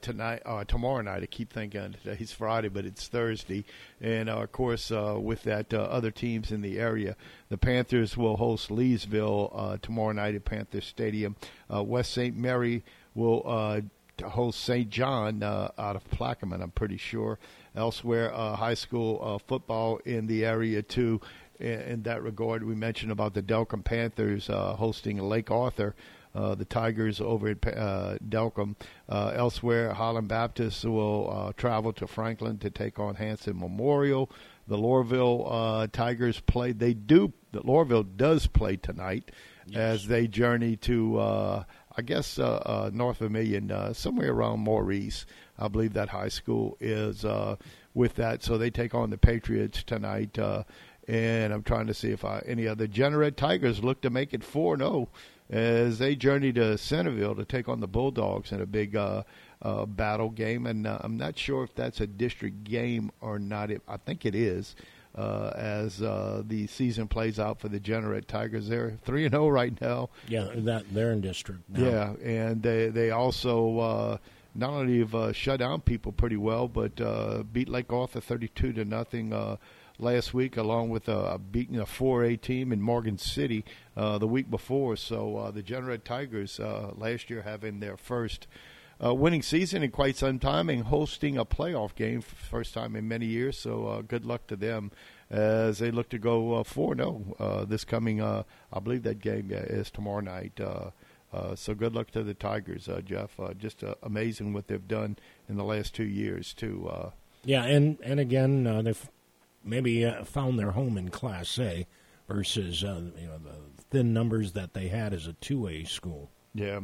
[0.00, 1.24] tonight, tomorrow night.
[1.24, 3.64] I keep thinking today's Friday, but it's Thursday.
[4.00, 7.16] And of course, with that, other teams in the area,
[7.48, 11.34] the Panthers will host Leesville tomorrow night at Panther Stadium.
[11.68, 12.36] West St.
[12.36, 12.84] Mary
[13.16, 13.42] will
[14.22, 14.88] host St.
[14.88, 16.62] John uh, out of Plaquemine.
[16.62, 17.38] I'm pretty sure.
[17.74, 21.20] Elsewhere, uh, high school uh, football in the area too.
[21.60, 25.94] In, in that regard, we mentioned about the Delcambre Panthers uh, hosting Lake Arthur
[26.34, 28.74] uh, the Tigers over at uh, Delcambre.
[29.08, 34.30] Uh, elsewhere, Highland Baptist will uh, travel to Franklin to take on Hanson Memorial.
[34.66, 36.72] The Loreauville uh, Tigers play.
[36.72, 37.32] They do.
[37.52, 39.30] The Loreauville does play tonight
[39.66, 39.78] yes.
[39.78, 41.64] as they journey to, uh,
[41.96, 45.26] I guess, uh, uh, North Vermilion, uh, somewhere around Maurice.
[45.58, 47.56] I believe that high school is uh,
[47.92, 48.42] with that.
[48.42, 50.36] So they take on the Patriots tonight.
[51.08, 54.32] Uh, and I'm trying to see if I, any other Jeanerette Tigers look to make
[54.32, 55.08] it 4 0
[55.50, 59.22] as they journey to Centerville to take on the Bulldogs in a big uh,
[59.62, 60.66] uh, battle game.
[60.66, 63.70] And uh, I'm not sure if that's a district game or not.
[63.86, 64.74] I think it is.
[65.16, 69.44] Uh, as uh, the season plays out for the Jeanerette Tigers, they're three and zero
[69.44, 70.10] oh right now.
[70.26, 71.60] Yeah, that they're in district.
[71.68, 71.84] Now.
[71.84, 74.16] Yeah, and they they also uh,
[74.56, 78.48] not only have uh, shut down people pretty well, but uh, beat Lake Arthur thirty
[78.48, 79.32] two to nothing.
[79.98, 83.64] Last week, along with uh, beating a 4A team in Morgan City
[83.96, 84.96] uh, the week before.
[84.96, 88.48] So uh, the Jeanerette Tigers uh, last year having their first
[89.04, 92.96] uh, winning season in quite some time and hosting a playoff game for first time
[92.96, 93.58] in many years.
[93.58, 94.90] So uh, good luck to them
[95.30, 98.44] as they look to go uh, 4 0 uh, this coming, I
[98.82, 100.60] believe that game is tomorrow night.
[100.60, 103.38] Uh, so good luck to the Tigers, uh, Jeff.
[103.40, 105.16] Uh, just amazing what they've done
[105.48, 106.90] in the last two years, too.
[107.44, 109.10] Yeah, and and again, they've
[109.64, 111.86] maybe uh, found their home in Class A
[112.28, 116.30] versus uh, you know the thin numbers that they had as a two A school.
[116.54, 116.80] Yeah.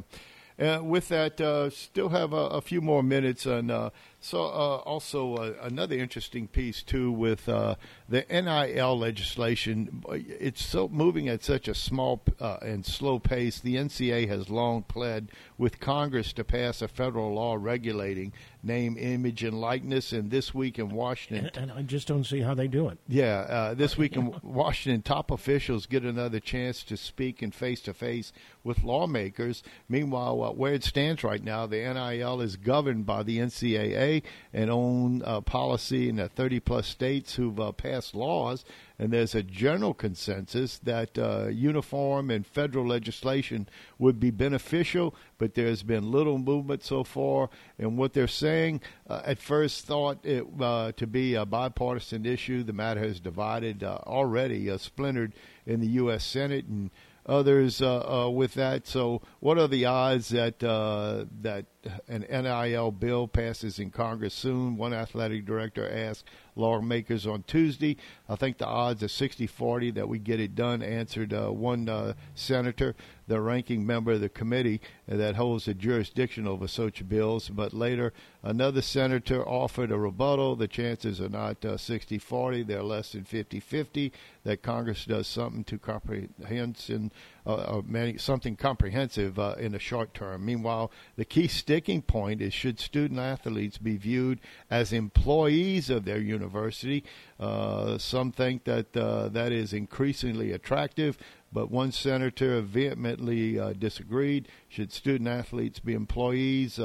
[0.61, 3.89] Uh, with that, uh, still have a, a, few more minutes, and uh,
[4.21, 7.77] so uh, also uh, another interesting piece too with uh,
[8.11, 10.03] the NIL legislation.
[10.11, 12.23] It's so moving at such a small
[12.61, 13.59] and slow pace.
[13.59, 19.43] The NCAA has long pled with Congress to pass a federal law regulating name, image,
[19.43, 20.13] and likeness.
[20.13, 22.99] And this week in Washington, and, and I just don't see how they do it.
[23.09, 27.81] Yeah, uh, this week in Washington, top officials get another chance to speak in face
[27.83, 29.63] to face with lawmakers.
[29.89, 34.71] Meanwhile, uh, where it stands right now, the NIL is governed by the NCAA and
[34.71, 38.65] own uh, policy in the 30 plus states who've uh, passed laws
[39.01, 43.67] and there's a general consensus that uh, uniform and federal legislation
[43.99, 47.49] would be beneficial, but there's been little movement so far.
[47.79, 52.63] And what they're saying, uh, at first thought it uh, to be a bipartisan issue.
[52.63, 55.33] The matter has divided uh, already, uh, splintered
[55.65, 56.23] in the U.S.
[56.23, 56.91] Senate, and
[57.25, 58.87] others uh, with that.
[58.87, 61.67] So, what are the odds that that
[62.09, 64.77] an NIL bill passes in Congress soon?
[64.77, 67.97] One athletic director asked lawmakers on Tuesday.
[68.29, 70.83] I think the odds are 60-40 that we get it done.
[70.83, 72.95] Answered uh, one uh, senator,
[73.27, 77.49] the ranking member of the committee that holds the jurisdiction over such bills.
[77.49, 78.13] But later,
[78.43, 80.57] another senator offered a rebuttal.
[80.57, 84.13] The chances are not 60-40; uh, they're less than 50-50
[84.45, 87.13] that Congress does something to comprehension,
[87.47, 90.45] uh, uh, something comprehensive uh, in the short term.
[90.45, 96.21] Meanwhile, the key sticking point is should student athletes be viewed as employees of their
[96.21, 97.05] university?
[97.39, 101.17] Uh, some think that uh, that is increasingly attractive,
[101.53, 104.49] but one senator vehemently uh, disagreed.
[104.69, 106.79] Should student athletes be employees?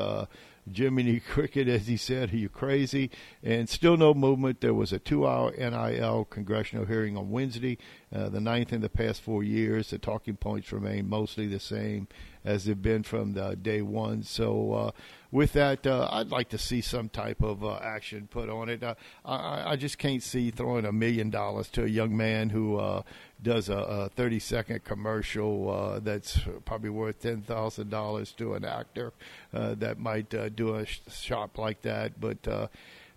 [0.73, 3.11] Jiminy Cricket, as he said, are you crazy?
[3.43, 4.61] And still no movement.
[4.61, 7.77] There was a two hour NIL congressional hearing on Wednesday,
[8.13, 9.91] uh, the ninth in the past four years.
[9.91, 12.07] The talking points remain mostly the same
[12.43, 14.23] as they've been from the day one.
[14.23, 14.91] So, uh,
[15.31, 18.81] with that, uh, I'd like to see some type of uh, action put on it.
[18.83, 22.77] Uh, I, I, just can't see throwing a million dollars to a young man who
[22.77, 23.01] uh,
[23.41, 29.13] does a, a 30 second commercial uh, that's probably worth $10,000 to an actor
[29.53, 32.19] uh, that might uh, do a sh- shop like that.
[32.19, 32.67] But uh,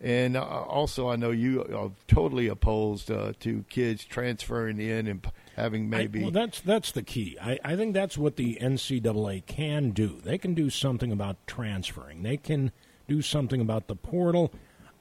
[0.00, 5.26] and uh, also, I know you are totally opposed uh, to kids transferring in and
[5.57, 6.20] having maybe.
[6.20, 7.37] I, well, that's that's the key.
[7.42, 10.20] I, I think that's what the NCAA can do.
[10.22, 12.22] They can do something about transferring.
[12.22, 12.70] They can
[13.09, 14.52] do something about the portal.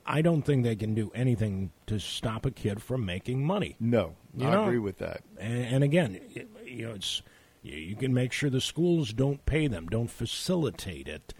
[0.04, 3.76] I don't think they can do anything to stop a kid from making money.
[3.80, 4.64] No, You I know?
[4.66, 5.22] agree with that.
[5.40, 7.22] And, and again, it- you know, it's
[7.64, 11.34] you- you can make sure the schools don't pay them, don't facilitate it.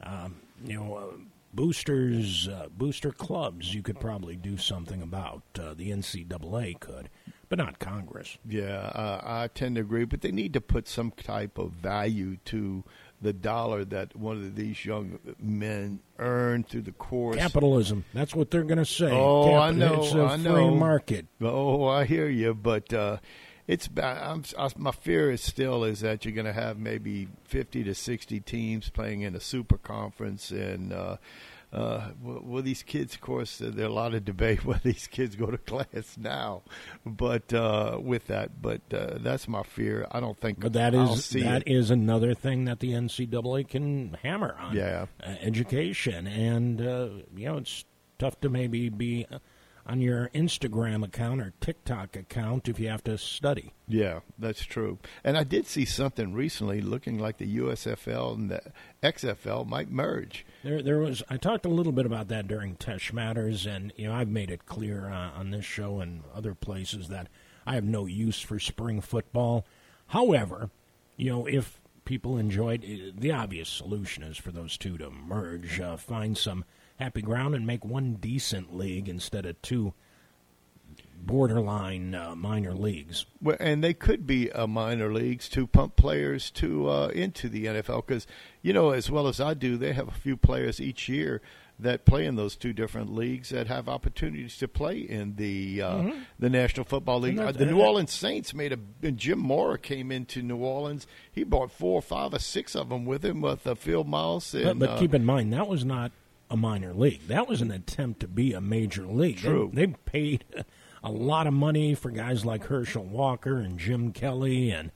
[0.00, 1.16] Um, you know, uh,
[1.52, 5.42] boosters, uh, booster clubs, you could probably do something about.
[5.58, 7.08] Uh, the NCAA could,
[7.48, 8.38] but not Congress.
[8.48, 12.36] Yeah, uh, I tend to agree, but they need to put some type of value
[12.46, 12.84] to
[13.20, 17.36] the dollar that one of these young men earn through the course.
[17.36, 18.04] Capitalism.
[18.12, 19.10] That's what they're going to say.
[19.10, 20.74] Oh, I know, It's a I free know.
[20.74, 21.26] market.
[21.40, 23.18] Oh, I hear you, but uh,
[23.66, 27.84] it's I'm, I, my fear is still is that you're going to have maybe 50
[27.84, 31.16] to 60 teams playing in a super conference, and uh,
[31.74, 33.14] uh, will, will these kids?
[33.14, 36.16] Of course, uh, there are a lot of debate whether these kids go to class
[36.18, 36.62] now,
[37.04, 40.06] but uh, with that, but uh, that's my fear.
[40.10, 40.60] I don't think.
[40.60, 41.72] But that I'll is that it.
[41.72, 44.76] is another thing that the NCAA can hammer on.
[44.76, 45.06] Yeah.
[45.22, 47.84] uh, education, and uh, you know it's
[48.18, 49.38] tough to maybe be uh,
[49.86, 53.72] on your Instagram account or TikTok account if you have to study.
[53.86, 54.98] Yeah, that's true.
[55.22, 58.62] And I did see something recently looking like the USFL and the
[59.02, 60.46] XFL might merge.
[60.62, 61.22] There, there was.
[61.28, 64.50] I talked a little bit about that during Tesh Matters, and you know I've made
[64.50, 67.28] it clear uh, on this show and other places that
[67.66, 69.66] I have no use for spring football.
[70.08, 70.70] However,
[71.16, 75.80] you know if people enjoyed, eh, the obvious solution is for those two to merge,
[75.80, 76.64] uh, find some
[77.04, 79.92] happy ground, and make one decent league instead of two
[81.26, 83.26] borderline uh, minor leagues.
[83.40, 87.66] Well, and they could be uh, minor leagues to pump players to uh, into the
[87.66, 88.26] NFL because
[88.62, 91.40] you know as well as I do, they have a few players each year
[91.78, 96.10] that play in those two different leagues that have opportunities to play in the uh,
[96.38, 97.36] the National Football League.
[97.36, 97.48] Mm-hmm.
[97.48, 98.78] Uh, the New Orleans Saints made a.
[99.02, 101.06] and Jim Mora came into New Orleans.
[101.30, 104.04] He brought four or five or six of them with him with uh, Phil.
[104.04, 106.12] But, And, but uh, keep in mind that was not
[106.54, 107.26] a minor league.
[107.26, 109.36] That was an attempt to be a major league.
[109.38, 109.70] They- True.
[109.74, 110.44] They, paid
[111.02, 114.92] a lot of money for guys like Herschel Walker and Jim Kelly and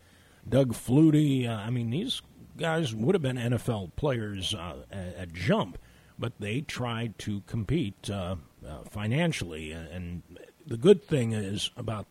[0.49, 1.49] Doug Flutie.
[1.49, 2.23] Uh, I mean, these
[2.57, 5.79] guys would have been NFL players uh, at, at jump,
[6.19, 9.73] but they tried to compete uh, uh, financially.
[9.73, 10.23] And
[10.65, 12.07] the good thing is about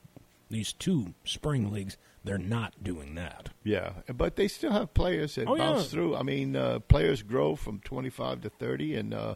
[0.49, 3.49] these two spring leagues, they're not doing that.
[3.63, 5.89] Yeah, but they still have players that Oh, bounce yeah.
[5.89, 6.15] through.
[6.15, 9.35] I mean, uh, players grow from 25 to 30, and uh,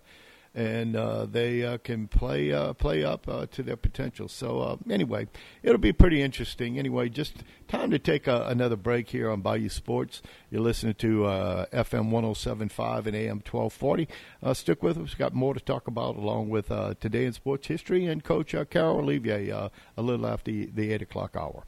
[0.53, 4.27] and uh, they uh, can play uh, play up uh, to their potential.
[4.27, 5.27] So uh, anyway,
[5.63, 6.77] it'll be pretty interesting.
[6.77, 7.35] Anyway, just
[7.69, 10.21] time to take a, another break here on Bayou Sports.
[10.49, 14.09] You're listening to uh, FM 107.5 and AM 1240.
[14.43, 15.03] Uh, stick with us.
[15.03, 18.53] We've got more to talk about along with uh, today in sports history and Coach
[18.53, 21.63] uh, Carroll Olivier uh, a little after the, the 8 o'clock hour.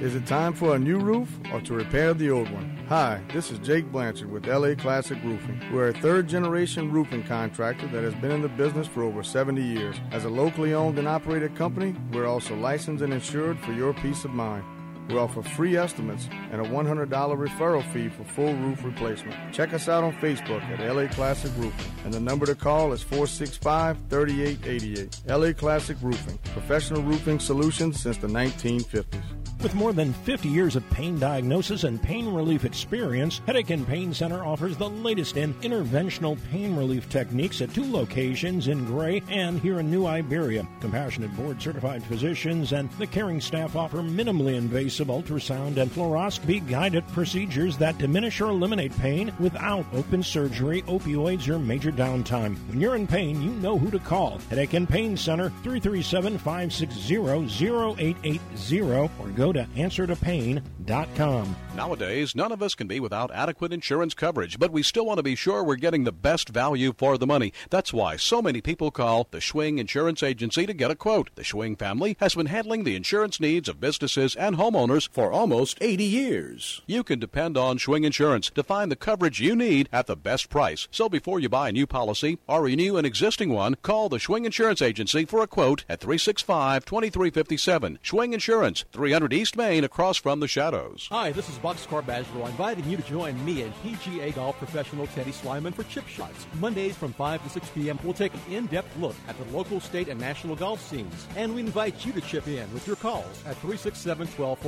[0.00, 2.74] Is it time for a new roof or to repair the old one?
[2.88, 5.60] Hi, this is Jake Blanchard with LA Classic Roofing.
[5.72, 9.62] We're a third generation roofing contractor that has been in the business for over 70
[9.62, 9.96] years.
[10.10, 14.24] As a locally owned and operated company, we're also licensed and insured for your peace
[14.24, 14.64] of mind.
[15.10, 19.52] We offer free estimates and a $100 referral fee for full roof replacement.
[19.52, 23.02] Check us out on Facebook at LA Classic Roofing, and the number to call is
[23.02, 25.22] 465 3888.
[25.26, 29.40] LA Classic Roofing, professional roofing solutions since the 1950s.
[29.62, 34.14] With more than 50 years of pain diagnosis and pain relief experience, Headache and Pain
[34.14, 39.60] Center offers the latest in interventional pain relief techniques at two locations in Gray and
[39.60, 40.66] here in New Iberia.
[40.80, 47.06] Compassionate board certified physicians and the caring staff offer minimally invasive ultrasound and fluoroscopy guided
[47.08, 52.56] procedures that diminish or eliminate pain without open surgery, opioids, or major downtime.
[52.68, 54.38] When you're in pain, you know who to call.
[54.50, 58.40] Headache and Pain Center 337 560 0880
[58.80, 61.56] or go to answertopain.com.
[61.74, 65.22] Nowadays, none of us can be without adequate insurance coverage, but we still want to
[65.22, 67.52] be sure we're getting the best value for the money.
[67.70, 71.30] That's why so many people call the Schwing Insurance Agency to get a quote.
[71.36, 74.79] The Schwing family has been handling the insurance needs of businesses and homeowners
[75.12, 76.80] for almost 80 years.
[76.86, 80.48] You can depend on Schwing Insurance to find the coverage you need at the best
[80.48, 80.88] price.
[80.90, 84.46] So before you buy a new policy or renew an existing one, call the Schwing
[84.46, 87.98] Insurance Agency for a quote at 365 2357.
[88.02, 91.08] Schwing Insurance, 300 East Main, across from the Shadows.
[91.10, 95.32] Hi, this is Boxcar Bachelor, inviting you to join me and PGA golf professional Teddy
[95.32, 96.46] Slyman for Chip Shots.
[96.58, 100.08] Mondays from 5 to 6 p.m., we'll take an in-depth look at the local, state,
[100.08, 101.26] and national golf scenes.
[101.36, 103.60] And we invite you to chip in with your calls at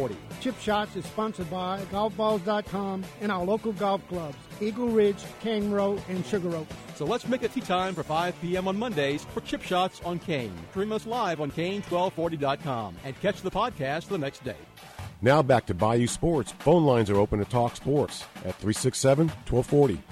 [0.09, 0.17] 367-1240.
[0.41, 6.03] Chip Shots is sponsored by GolfBalls.com and our local golf clubs, Eagle Ridge, King Road,
[6.09, 6.67] and Sugar Oak.
[6.95, 8.69] So let's make it tea time for 5 p.m.
[8.69, 10.53] on Mondays for Chip Shots on Kane.
[10.71, 14.57] Stream us live on Kane1240.com and catch the podcast the next day.
[15.21, 16.53] Now back to Bayou Sports.
[16.61, 20.03] Phone lines are open to talk sports at 367 1240.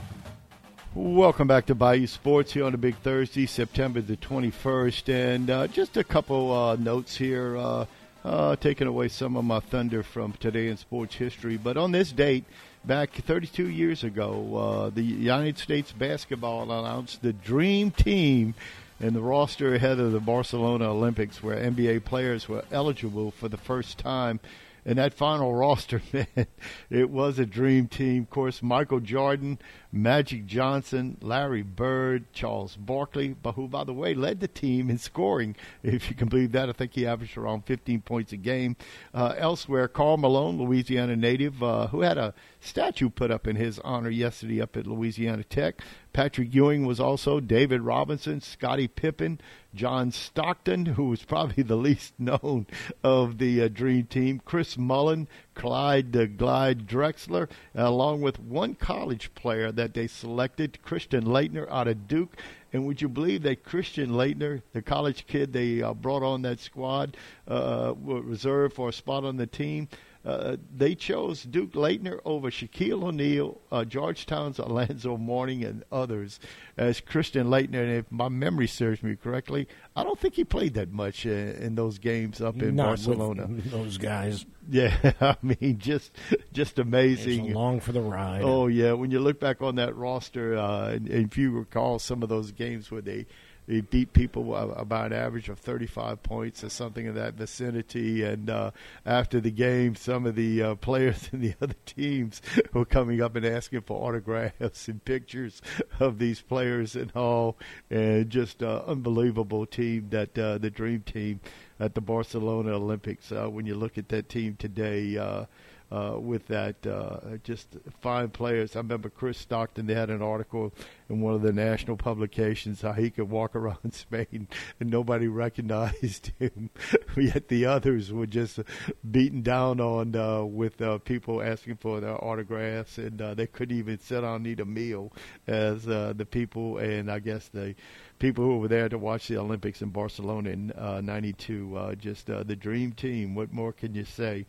[0.94, 5.34] Welcome back to Bayou Sports here on a big Thursday, September the 21st.
[5.34, 7.86] And uh, just a couple uh, notes here, uh,
[8.24, 11.56] uh, taking away some of my thunder from today in sports history.
[11.56, 12.44] But on this date,
[12.84, 18.54] back 32 years ago, uh, the United States basketball announced the Dream Team
[19.00, 23.56] and the roster ahead of the Barcelona Olympics, where NBA players were eligible for the
[23.56, 24.40] first time
[24.84, 26.46] and that final roster, man,
[26.88, 28.22] it was a dream team.
[28.22, 29.58] Of course, Michael Jordan,
[29.92, 34.98] Magic Johnson, Larry Bird, Charles Barkley, but who, by the way, led the team in
[34.98, 35.56] scoring.
[35.82, 38.76] If you can believe that, I think he averaged around 15 points a game.
[39.12, 43.78] Uh, elsewhere, Karl Malone, Louisiana native, uh, who had a statue put up in his
[43.80, 45.80] honor yesterday up at Louisiana Tech.
[46.12, 49.40] Patrick Ewing was also David Robinson, Scottie Pippen,
[49.74, 52.66] John Stockton, who was probably the least known
[53.02, 55.28] of the uh, Dream Team, Chris Mullin,
[55.60, 61.86] Clyde uh, Glide Drexler, along with one college player that they selected, Christian Laettner out
[61.86, 62.34] of Duke.
[62.72, 66.60] And would you believe that Christian Laettner, the college kid they uh, brought on that
[66.60, 67.14] squad,
[67.46, 69.88] uh, reserved for a spot on the team,
[70.24, 76.38] uh, they chose Duke Laettner over Shaquille O'Neal, uh, Georgetown's Alonzo Mourning, and others
[76.76, 77.82] as Christian Laettner.
[77.82, 79.66] And if my memory serves me correctly,
[79.96, 83.46] I don't think he played that much uh, in those games up in Not Barcelona.
[83.48, 84.44] those guys.
[84.68, 86.12] Yeah, I mean, just
[86.52, 87.46] just amazing.
[87.46, 88.42] It's along for the ride.
[88.42, 91.98] Oh yeah, when you look back on that roster, uh, and, and if you recall
[91.98, 93.26] some of those games where they
[93.66, 98.22] he beat people about an average of 35 points or something in that vicinity.
[98.24, 98.70] And uh,
[99.06, 102.42] after the game, some of the uh, players in the other teams
[102.72, 105.62] were coming up and asking for autographs and pictures
[106.00, 107.56] of these players and all.
[107.90, 111.40] And just uh, unbelievable team that uh, the dream team
[111.78, 113.30] at the Barcelona Olympics.
[113.30, 115.16] Uh, when you look at that team today.
[115.16, 115.46] Uh,
[115.90, 116.86] uh, with that.
[116.86, 118.76] Uh, just fine players.
[118.76, 119.86] I remember Chris Stockton.
[119.86, 120.72] They had an article
[121.08, 126.32] in one of the national publications how he could walk around Spain and nobody recognized
[126.38, 126.70] him.
[127.16, 128.60] Yet the others were just
[129.08, 133.76] beaten down on uh, with uh, people asking for their autographs, and uh, they couldn't
[133.76, 135.12] even sit down and eat a meal
[135.46, 136.78] as uh, the people.
[136.78, 137.74] And I guess the
[138.20, 141.72] people who were there to watch the Olympics in Barcelona in '92.
[141.74, 143.34] Uh, uh, just uh, the dream team.
[143.34, 144.46] What more can you say?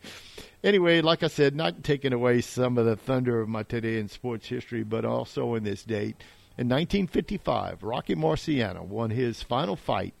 [0.62, 4.08] Anyway, like I said, not taking away some of the thunder of my today in
[4.08, 6.22] sports history, but also in this date.
[6.58, 10.14] In 1955, Rocky Marciano won his final fight,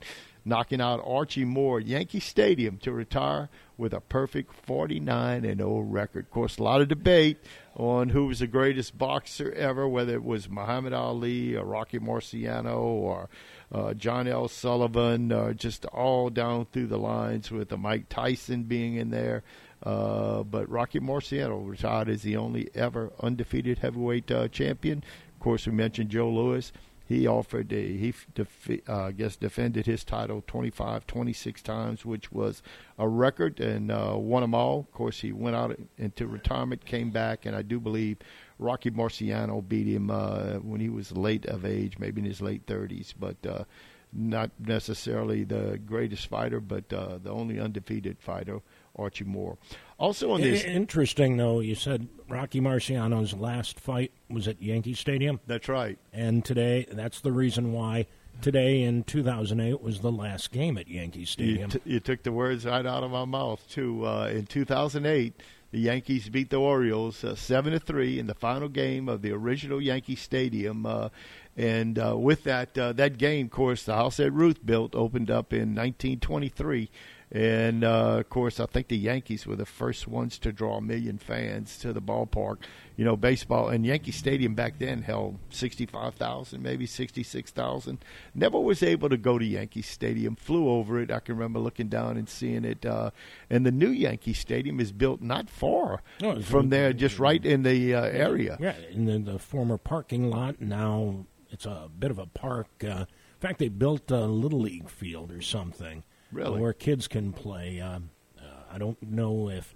[0.44, 5.80] knocking out Archie Moore at Yankee Stadium to retire with a perfect 49 and 0
[5.80, 6.26] record.
[6.26, 7.38] Of course, a lot of debate
[7.74, 12.78] on who was the greatest boxer ever, whether it was Muhammad Ali or Rocky Marciano
[12.78, 13.28] or
[13.72, 14.48] uh, John L.
[14.48, 19.42] Sullivan, uh, just all down through the lines with uh, Mike Tyson being in there.
[19.82, 25.02] Uh, but Rocky Marciano retired as the only ever undefeated heavyweight uh, champion.
[25.34, 26.70] Of course, we mentioned Joe Louis.
[27.06, 32.32] He offered a, he defi- uh, I guess defended his title 25, 26 times, which
[32.32, 32.62] was
[32.98, 34.80] a record, and uh, won them all.
[34.80, 38.18] Of course, he went out into retirement, came back, and I do believe
[38.58, 42.66] Rocky Marciano beat him uh, when he was late of age, maybe in his late
[42.66, 43.64] 30s, but uh,
[44.12, 48.60] not necessarily the greatest fighter, but uh, the only undefeated fighter,
[48.94, 49.56] Archie Moore.
[50.02, 55.38] Also on this, interesting though, you said Rocky Marciano's last fight was at Yankee Stadium.
[55.46, 55.96] That's right.
[56.12, 58.06] And today, that's the reason why
[58.40, 61.70] today in 2008 was the last game at Yankee Stadium.
[61.70, 64.04] You, t- you took the words right out of my mouth too.
[64.04, 65.40] Uh, in 2008
[65.70, 69.30] the Yankees beat the Orioles uh, seven to three in the final game of the
[69.32, 70.84] original Yankee Stadium.
[70.84, 71.08] Uh,
[71.56, 75.30] and uh, with that uh, that game, of course, the house that Ruth built opened
[75.30, 76.90] up in 1923.
[77.34, 80.80] And uh, of course, I think the Yankees were the first ones to draw a
[80.82, 82.58] million fans to the ballpark.
[82.94, 88.04] You know, baseball and Yankee Stadium back then held sixty-five thousand, maybe sixty-six thousand.
[88.34, 90.36] Never was able to go to Yankee Stadium.
[90.36, 91.10] Flew over it.
[91.10, 92.84] I can remember looking down and seeing it.
[92.84, 93.12] Uh,
[93.48, 97.62] and the new Yankee Stadium is built not far no, from there, just right in
[97.62, 98.58] the uh, area.
[98.60, 100.60] Yeah, in the, the, former parking lot.
[100.60, 102.68] Now it's a bit of a park.
[102.84, 106.60] Uh, in fact, they built a little league field or something really?
[106.60, 107.80] where kids can play.
[107.80, 108.00] Uh,
[108.38, 109.74] uh, I don't know if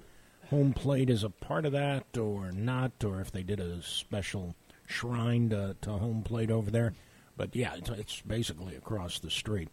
[0.50, 4.54] home plate is a part of that or not, or if they did a special
[4.86, 6.94] shrine to, to home plate over there.
[7.36, 9.68] But yeah, it's, it's basically across the street.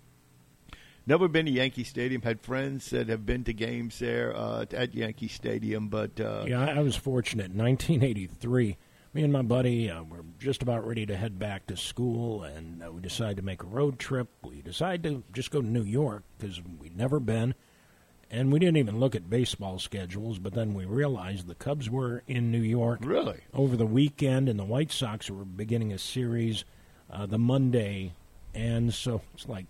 [1.06, 2.22] Never been to Yankee Stadium.
[2.22, 6.64] Had friends that have been to games there uh, at Yankee Stadium, but uh, yeah,
[6.64, 7.52] I was fortunate.
[7.52, 8.78] In 1983,
[9.14, 12.84] me and my buddy uh, were just about ready to head back to school, and
[12.84, 14.28] uh, we decided to make a road trip.
[14.44, 17.54] We decided to just go to New York because we'd never been,
[18.32, 22.24] and we didn't even look at baseball schedules, but then we realized the Cubs were
[22.28, 23.42] in New York Really?
[23.54, 26.66] over the weekend, and the White Sox were beginning a series
[27.12, 28.14] uh, the Monday,
[28.56, 29.68] and so it's like,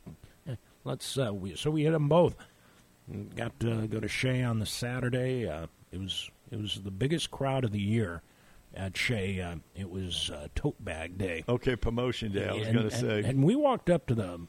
[0.47, 1.17] eh, let's.
[1.17, 2.35] Uh, we, so we hit them both.
[3.35, 5.49] Got to go to Shea on the Saturday.
[5.49, 8.21] Uh, it was it was the biggest crowd of the year
[8.74, 9.39] at Shea.
[9.41, 11.43] Uh, it was uh, tote bag day.
[11.47, 12.47] Okay, promotion day.
[12.47, 13.24] I was And- going to say.
[13.24, 14.47] And we walked up to the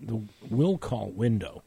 [0.00, 0.20] the
[0.50, 1.62] will call window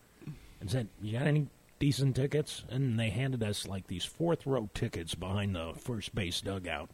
[0.61, 1.47] and said, "You got any
[1.79, 6.39] decent tickets?" And they handed us like these fourth row tickets behind the first base
[6.41, 6.89] dugout,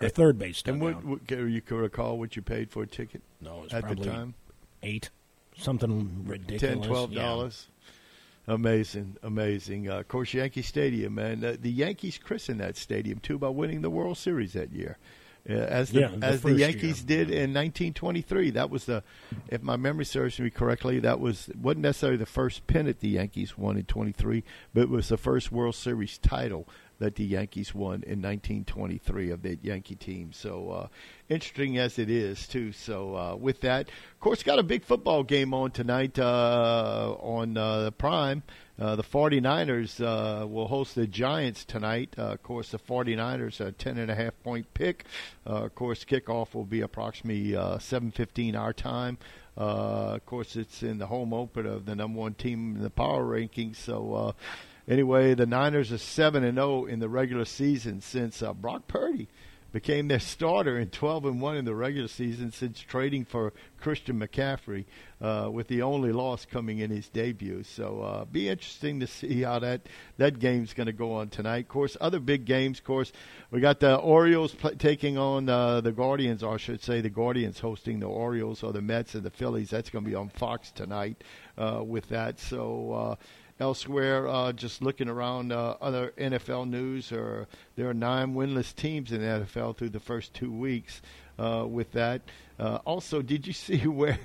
[0.00, 0.96] or third base and dugout.
[0.96, 3.88] what, what can you recall what you paid for a ticket no, it was at
[3.88, 4.34] the time?
[4.82, 5.08] eight,
[5.56, 6.60] something ridiculous.
[6.60, 7.48] Ten, twelve Yeah.
[8.48, 9.90] Amazing, amazing.
[9.90, 11.44] Uh, of course, Yankee Stadium, man.
[11.44, 14.98] Uh, the Yankees christened that stadium too by winning the World Series that year,
[15.50, 17.24] uh, as the Yeah, the as the Yankees year.
[17.24, 18.50] did in 1923.
[18.50, 19.02] That was the,
[19.48, 23.58] if my memory serves me correctly, that was wasn't necessarily the first pennant the Yankees
[23.58, 26.68] won in 23, but it was the first World Series title
[26.98, 30.32] that the Yankees won in 1923 of that Yankee team.
[30.32, 30.88] So uh,
[31.28, 32.72] interesting as it is too.
[32.72, 37.56] So uh, with that, of course, got a big football game on tonight uh, on
[37.56, 38.42] uh, Prime.
[38.78, 42.14] Uh, the 49ers uh, will host the Giants tonight.
[42.18, 45.06] Uh, of course, the 49ers are a 10 and a half point pick.
[45.46, 49.16] Uh, of course, kickoff will be approximately uh, 7:15 our time.
[49.56, 52.90] Uh, of course, it's in the home opener of the number one team in the
[52.90, 53.76] power rankings.
[53.76, 54.34] So.
[54.88, 59.28] Anyway, the Niners are seven and zero in the regular season since uh, Brock Purdy
[59.76, 64.18] became their starter in 12 and one in the regular season since trading for Christian
[64.18, 64.86] McCaffrey,
[65.20, 67.62] uh, with the only loss coming in his debut.
[67.62, 69.82] So, uh, be interesting to see how that
[70.16, 71.64] that game's going to go on tonight.
[71.64, 72.78] Of course, other big games.
[72.78, 73.12] Of course,
[73.50, 77.10] we got the Orioles pl- taking on uh, the Guardians, or I should say, the
[77.10, 79.68] Guardians hosting the Orioles or the Mets and the Phillies.
[79.68, 81.22] That's going to be on Fox tonight.
[81.58, 82.92] Uh, with that, so.
[82.92, 83.16] Uh,
[83.58, 89.12] Elsewhere, uh, just looking around uh, other NFL news, or there are nine winless teams
[89.12, 91.00] in the NFL through the first two weeks.
[91.38, 92.22] Uh, with that,
[92.58, 94.18] uh, also, did you see where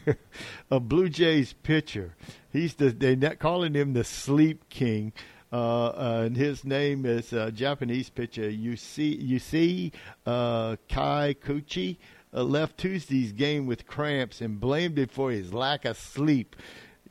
[0.70, 2.16] a Blue Jays pitcher?
[2.52, 5.14] He's the they're calling him the Sleep King.
[5.54, 9.92] Uh, uh, and his name is uh, Japanese pitcher Yusei Yusei
[10.26, 11.98] uh, Kai Kuchi.
[12.34, 16.56] Uh, left Tuesday's game with cramps and blamed it for his lack of sleep.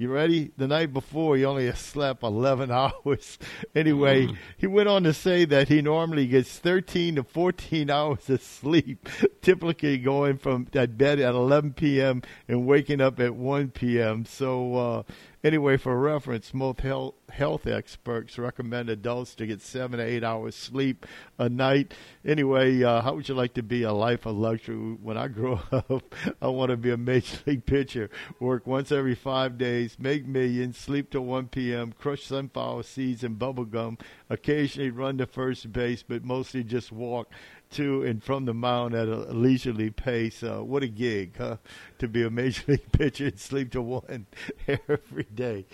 [0.01, 0.51] You ready?
[0.57, 2.71] The night before, he only slept 11
[3.05, 3.39] hours.
[3.75, 8.41] anyway, he went on to say that he normally gets 13 to 14 hours of
[8.41, 9.07] sleep,
[9.43, 12.23] typically going from at bed at 11 p.m.
[12.49, 14.25] and waking up at 1 p.m.
[14.25, 15.03] So, uh,
[15.45, 20.55] anyway, for reference, most health, health experts recommend adults to get seven to eight hours
[20.55, 21.07] sleep
[21.39, 21.95] a night.
[22.25, 24.77] Anyway, uh, how would you like to be a life of luxury?
[24.77, 29.15] When I grow up, I want to be a major league pitcher, work once every
[29.15, 34.91] five days, make millions, sleep till 1 p.m., crush sunflower seeds and bubble gum, occasionally
[34.91, 37.30] run to first base, but mostly just walk
[37.72, 40.43] to and from the mound at a leisurely pace.
[40.43, 41.57] Uh, what a gig, huh?
[41.99, 44.26] To be a major league pitcher and sleep to one
[44.68, 45.66] every day.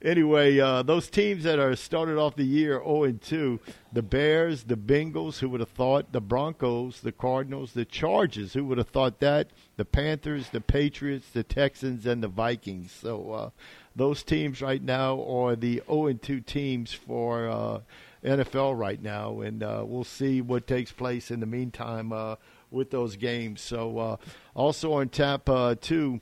[0.00, 3.58] Anyway, uh, those teams that are started off the year 0 and 2,
[3.92, 8.64] the Bears, the Bengals, who would have thought, the Broncos, the Cardinals, the Chargers, who
[8.66, 12.92] would have thought that, the Panthers, the Patriots, the Texans, and the Vikings.
[12.92, 13.50] So uh,
[13.96, 17.80] those teams right now are the 0 and 2 teams for uh,
[18.24, 22.36] NFL right now, and uh, we'll see what takes place in the meantime uh,
[22.70, 23.60] with those games.
[23.60, 24.16] So uh,
[24.54, 25.48] also on tap
[25.80, 26.20] too.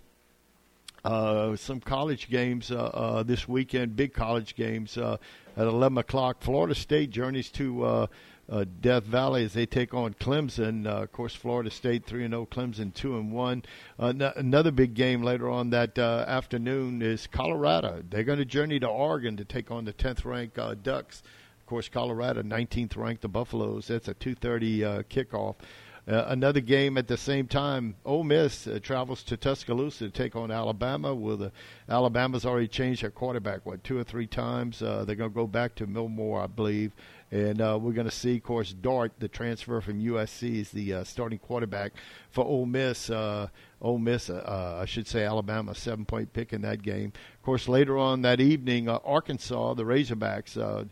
[1.06, 5.20] Uh, some college games uh, uh, this weekend, big college games at
[5.56, 6.38] 11 o'clock.
[6.40, 8.08] Florida State journeys to
[8.80, 10.84] Death Valley as they take on Clemson.
[10.84, 13.62] Of course, Florida State 3 and 0, Clemson 2 and 1.
[14.00, 18.02] Uh, another big game later on that afternoon is Colorado.
[18.10, 21.22] They're going to journey to Oregon to take on the 10th ranked Ducks.
[21.60, 23.86] Of course, Colorado 19th ranked the Buffaloes.
[23.86, 25.54] That's a 2:30 uh, kickoff.
[26.08, 27.96] Uh, another game at the same time.
[28.04, 31.12] Ole Miss uh, travels to Tuscaloosa to take on Alabama.
[31.12, 31.50] With uh,
[31.88, 34.80] Alabama's already changed their quarterback what two or three times.
[34.80, 36.92] Uh, they're going to go back to Milroe, I believe,
[37.32, 40.94] and uh, we're going to see, of course, Dart, the transfer from USC, is the
[40.94, 41.94] uh, starting quarterback
[42.30, 43.10] for Ole Miss.
[43.10, 43.48] Uh,
[43.82, 47.12] Ole Miss, uh, I should say, Alabama, seven-point pick in that game.
[47.34, 50.86] Of course, later on that evening, Arkansas, the Razorbacks.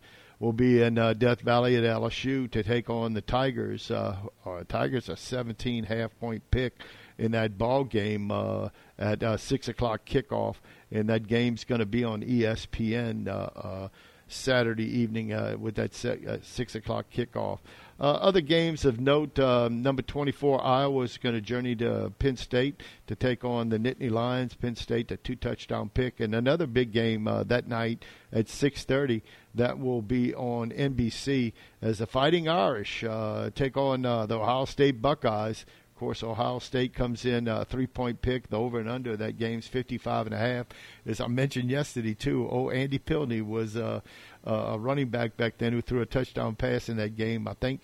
[0.45, 3.90] Uh, will be in uh, Death Valley at LSU to take on the Tigers.
[3.90, 6.82] Uh, uh, Tigers a 17 half point pick
[7.16, 8.68] in that ball game uh,
[8.99, 10.57] at uh, six o'clock kickoff,
[10.90, 13.90] and that game's going to be on ESPN.
[14.29, 17.59] Saturday evening uh, with that se- uh, six o'clock kickoff.
[17.99, 22.37] Uh, other games of note: um, number 24 Iowa is going to journey to Penn
[22.37, 24.55] State to take on the Nittany Lions.
[24.55, 29.22] Penn State, a two-touchdown pick, and another big game uh, that night at 6:30.
[29.55, 34.64] That will be on NBC as the Fighting Irish uh, take on uh, the Ohio
[34.64, 35.64] State Buckeyes.
[35.95, 38.49] Of course, Ohio State comes in a uh, three-point pick.
[38.49, 40.66] The over and under that game's 55 and a half.
[41.07, 44.01] As I mentioned yesterday too, oh Andy Pilney was uh,
[44.42, 47.47] a running back back then who threw a touchdown pass in that game.
[47.47, 47.80] I think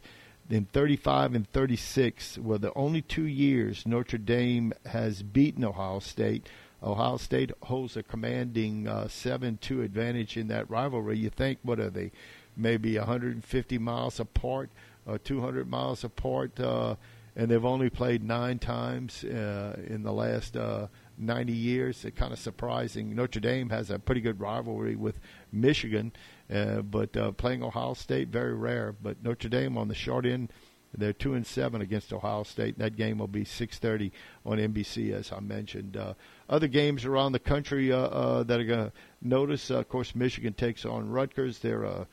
[0.50, 6.48] in 35 and 36 were the only two years Notre Dame has beaten Ohio State.
[6.82, 11.16] Ohio State holds a commanding uh, 7-2 advantage in that rivalry.
[11.16, 12.10] You think, what are they,
[12.56, 14.70] maybe 150 miles apart,
[15.06, 16.58] or 200 miles apart?
[16.58, 16.96] Uh,
[17.36, 22.04] and they've only played nine times uh, in the last uh, 90 years.
[22.04, 23.14] It's kind of surprising.
[23.14, 25.18] Notre Dame has a pretty good rivalry with
[25.52, 26.12] Michigan,
[26.52, 28.92] uh, but uh, playing Ohio State very rare.
[28.92, 30.52] But Notre Dame on the short end,
[30.96, 32.78] they're two and seven against Ohio State.
[32.78, 34.10] That game will be 6:30
[34.44, 35.96] on NBC, as I mentioned.
[35.96, 36.14] Uh,
[36.48, 39.70] other games around the country uh, uh, that are going to notice.
[39.70, 41.60] of course, Michigan takes on Rutgers.
[41.60, 42.06] They're uh,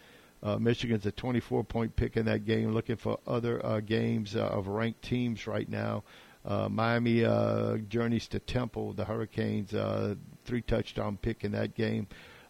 [0.60, 2.72] Michigan's a 24 point pick in that game.
[2.74, 6.04] Looking for other uh, games uh, of ranked teams right now.
[6.46, 8.94] Uh, Miami uh, journeys to Temple.
[8.94, 10.16] The Hurricanes uh,
[10.46, 12.08] three touchdown pick in that game.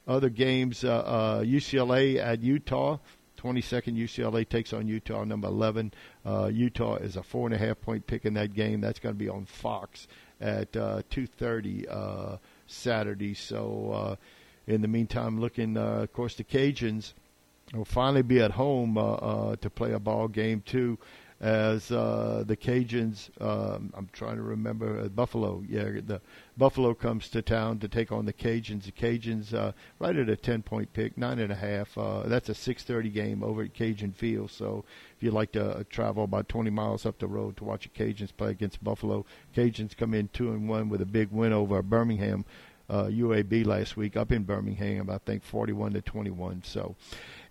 [0.07, 2.99] Other games: uh, uh, UCLA at Utah.
[3.37, 5.93] 22nd UCLA takes on Utah, number 11.
[6.25, 8.81] Uh, Utah is a four and a half point pick in that game.
[8.81, 10.07] That's going to be on Fox
[10.41, 13.33] at uh, 2:30 uh, Saturday.
[13.33, 14.15] So, uh,
[14.65, 17.13] in the meantime, looking, uh, of course, the Cajuns
[17.73, 20.97] will finally be at home uh, uh, to play a ball game too.
[21.39, 25.63] As uh, the Cajuns, um, I'm trying to remember uh, Buffalo.
[25.69, 26.19] Yeah, the
[26.57, 28.85] Buffalo comes to town to take on the Cajuns.
[28.85, 31.95] The Cajuns uh, right at a 10 point pick, nine and a half.
[31.95, 34.49] Uh, that's a 6:30 game over at Cajun Field.
[34.49, 34.83] So
[35.15, 38.35] if you'd like to travel about 20 miles up the road to watch the Cajuns
[38.35, 39.23] play against Buffalo,
[39.55, 42.45] Cajuns come in two and one with a big win over Birmingham.
[42.89, 46.63] UAB last week up in Birmingham, I think 41 to 21.
[46.63, 46.95] So,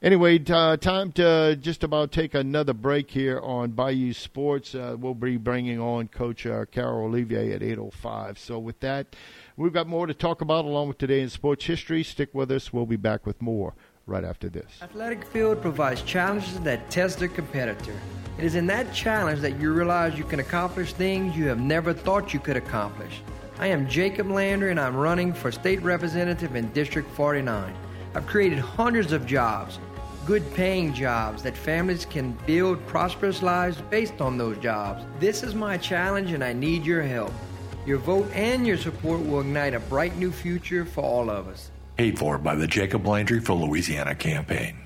[0.06, 4.72] Anyway, uh, time to just about take another break here on Bayou Sports.
[4.72, 8.38] Uh, we'll be bringing on Coach uh, Carroll Olivier at 8.05.
[8.38, 9.16] So with that,
[9.56, 12.04] we've got more to talk about along with today in sports history.
[12.04, 12.72] Stick with us.
[12.72, 13.74] We'll be back with more
[14.06, 14.80] right after this.
[14.80, 17.98] Athletic Field provides challenges that test the competitor.
[18.38, 21.92] It is in that challenge that you realize you can accomplish things you have never
[21.92, 23.22] thought you could accomplish.
[23.58, 27.74] I am Jacob Landry, and I'm running for state representative in District 49.
[28.14, 29.78] I've created hundreds of jobs,
[30.26, 35.04] good paying jobs that families can build prosperous lives based on those jobs.
[35.20, 37.32] This is my challenge and I need your help.
[37.86, 41.70] Your vote and your support will ignite a bright new future for all of us.
[41.96, 44.85] Paid for by the Jacob Landry for Louisiana campaign.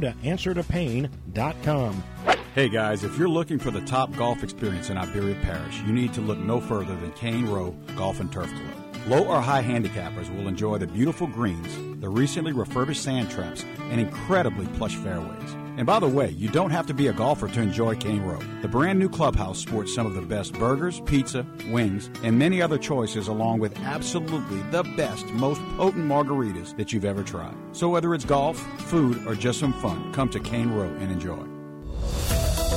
[0.00, 2.02] to answertopain.com.
[2.54, 6.12] Hey guys, if you're looking for the top golf experience in Iberia Parish, you need
[6.14, 9.06] to look no further than Cane Row Golf and Turf Club.
[9.06, 14.00] Low or high handicappers will enjoy the beautiful greens, the recently refurbished sand traps, and
[14.00, 15.57] incredibly plush fairways.
[15.78, 18.40] And by the way, you don't have to be a golfer to enjoy Cane Row.
[18.62, 22.78] The brand new clubhouse sports some of the best burgers, pizza, wings, and many other
[22.78, 27.54] choices, along with absolutely the best, most potent margaritas that you've ever tried.
[27.70, 28.58] So whether it's golf,
[28.90, 31.57] food, or just some fun, come to Cane Row and enjoy.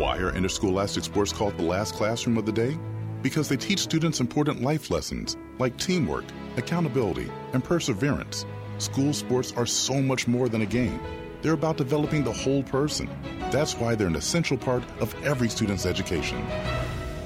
[0.00, 2.74] Why are interscholastic sports called the last classroom of the day?
[3.20, 6.24] Because they teach students important life lessons like teamwork,
[6.56, 8.46] accountability, and perseverance.
[8.78, 10.98] School sports are so much more than a game.
[11.42, 13.10] They're about developing the whole person.
[13.50, 16.46] That's why they're an essential part of every student's education.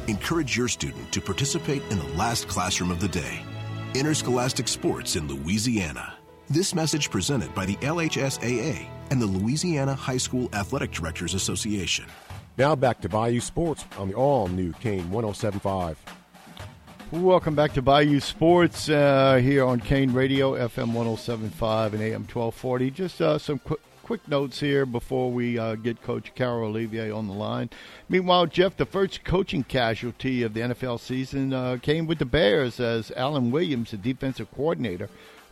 [0.08, 3.40] Encourage your student to participate in the last classroom of the day.
[3.94, 6.14] Interscholastic Sports in Louisiana.
[6.50, 12.06] This message presented by the LHSAA and the Louisiana High School Athletic Directors Association.
[12.56, 15.98] Now back to Bayou Sports on the all new Kane 1075.
[17.10, 22.90] Welcome back to Bayou Sports uh, here on Kane Radio, FM 1075 and AM 1240.
[22.92, 27.26] Just uh, some quick quick notes here before we uh, get Coach Carroll Olivier on
[27.26, 27.70] the line.
[28.08, 32.78] Meanwhile, Jeff, the first coaching casualty of the NFL season uh, came with the Bears
[32.78, 35.08] as Alan Williams, the defensive coordinator,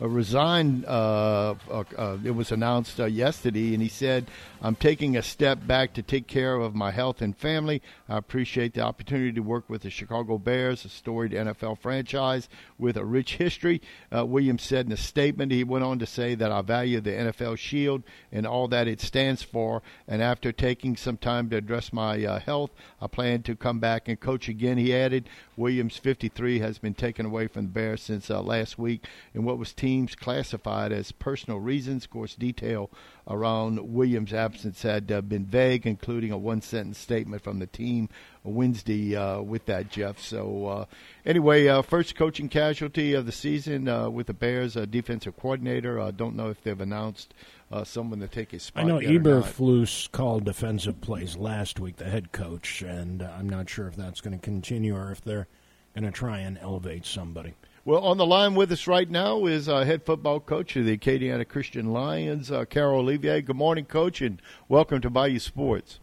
[0.08, 0.84] resigned.
[0.84, 4.26] Uh, uh, uh, it was announced yesterday, and he said,
[4.60, 7.82] "I'm taking a step back to take care of my health and family.
[8.08, 12.48] I appreciate the opportunity to work with the Chicago Bears, a storied NFL franchise
[12.78, 13.80] with a rich history."
[14.10, 15.52] Williams said in a statement.
[15.52, 19.00] He went on to say that I value the NFL Shield and all that it
[19.00, 23.78] stands for, and after taking some time to address my health, I plan to come
[23.78, 24.78] back and coach again.
[24.78, 29.44] He added, "Williams, 53, has been taken away from the Bears since last week in
[29.44, 32.04] what was team teams classified as personal reasons.
[32.04, 32.90] Of course, detail
[33.28, 38.08] around Williams' absence had uh, been vague, including a one sentence statement from the team
[38.42, 40.18] Wednesday uh, with that, Jeff.
[40.18, 40.84] So, uh,
[41.26, 46.00] anyway, uh, first coaching casualty of the season uh, with the Bears, defensive coordinator.
[46.00, 47.34] I don't know if they've announced.
[47.70, 48.84] Uh, someone to take his spot.
[48.84, 53.86] I know Eberflus called defensive plays last week, the head coach, and I'm not sure
[53.88, 55.48] if that's going to continue or if they're
[55.94, 57.54] going to try and elevate somebody.
[57.84, 60.96] Well, on the line with us right now is uh, head football coach of the
[60.96, 63.42] Acadiana Christian Lions, uh, Carroll Olivier.
[63.42, 65.98] Good morning, coach, and welcome to Bayou Sports.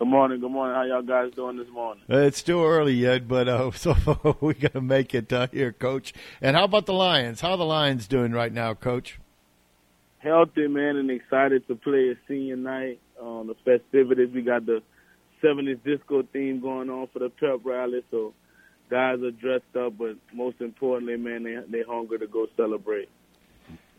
[0.00, 0.40] Good morning.
[0.40, 0.74] Good morning.
[0.74, 2.02] How y'all guys doing this morning?
[2.10, 3.94] Uh, it's still early yet, but uh, so
[4.40, 6.12] we got to make it uh, here, coach.
[6.40, 7.42] And how about the Lions?
[7.42, 9.20] How are the Lions doing right now, coach?
[10.18, 12.98] Healthy, man, and excited to play a senior night.
[13.22, 14.82] Um, the festivities, we got the
[15.44, 18.34] 70s disco theme going on for the pep rally, so
[18.92, 23.08] guys are dressed up, but most importantly, man, they they hungry to go celebrate.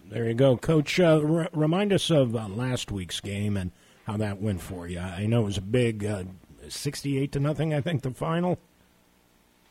[0.09, 0.99] There you go, Coach.
[0.99, 3.71] Uh, remind us of uh, last week's game and
[4.05, 4.99] how that went for you.
[4.99, 6.25] I know it was a big, uh,
[6.67, 7.73] sixty-eight to nothing.
[7.73, 8.59] I think the final.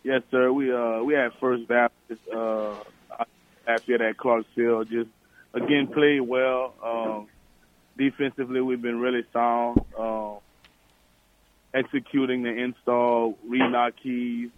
[0.03, 0.53] Yes, sir.
[0.53, 2.75] We uh we had First Baptist uh
[3.69, 4.85] after that Clarksville.
[4.85, 5.11] Just
[5.55, 6.75] again played well.
[6.83, 7.29] Um,
[7.97, 9.81] defensively, we've been really sound.
[9.97, 10.39] Um,
[11.75, 14.51] executing the install, reading our keys,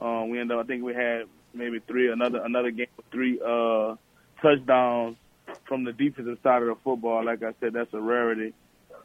[0.00, 3.40] um, we ended up, I think we had maybe three, another another game with three
[3.40, 3.96] uh,
[4.40, 5.16] touchdowns
[5.66, 7.24] from the defensive side of the football.
[7.24, 8.54] Like I said, that's a rarity.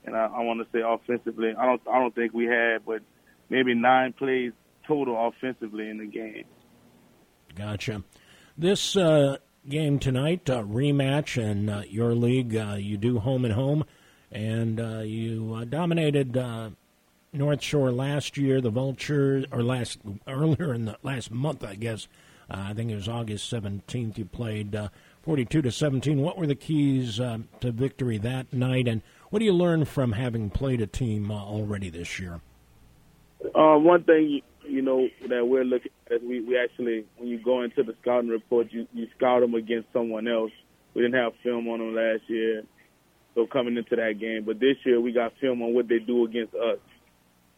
[0.06, 3.02] And I, I want to say offensively, I don't I don't think we had, but
[3.50, 4.54] maybe nine plays
[4.88, 6.46] total offensively in the game.
[7.56, 8.04] Gotcha.
[8.58, 9.38] This uh,
[9.68, 12.56] game tonight, uh, rematch in uh, your league.
[12.56, 13.86] Uh, you do home and home,
[14.32, 16.38] and uh, you uh, dominated
[17.36, 22.08] North Shore last year, the Vultures, or last earlier in the last month, I guess.
[22.50, 24.18] Uh, I think it was August 17th.
[24.18, 24.90] You played uh,
[25.24, 26.22] 42 to 17.
[26.22, 30.14] What were the keys uh, to victory that night, and what do you learn from
[30.14, 32.42] having played a team uh, already this year?
[33.54, 37.84] One thing you know that we're looking at we, we actually when you go into
[37.84, 40.52] the scouting report, you you scout them against someone else.
[40.94, 42.64] We didn't have film on them last year,
[43.34, 46.26] so coming into that game, but this year we got film on what they do
[46.26, 46.80] against us.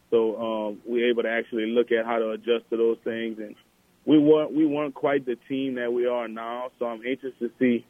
[0.10, 3.56] So um, we're able to actually look at how to adjust to those things, and
[4.06, 6.72] we weren't we weren't quite the team that we are now.
[6.80, 7.86] So I'm anxious to see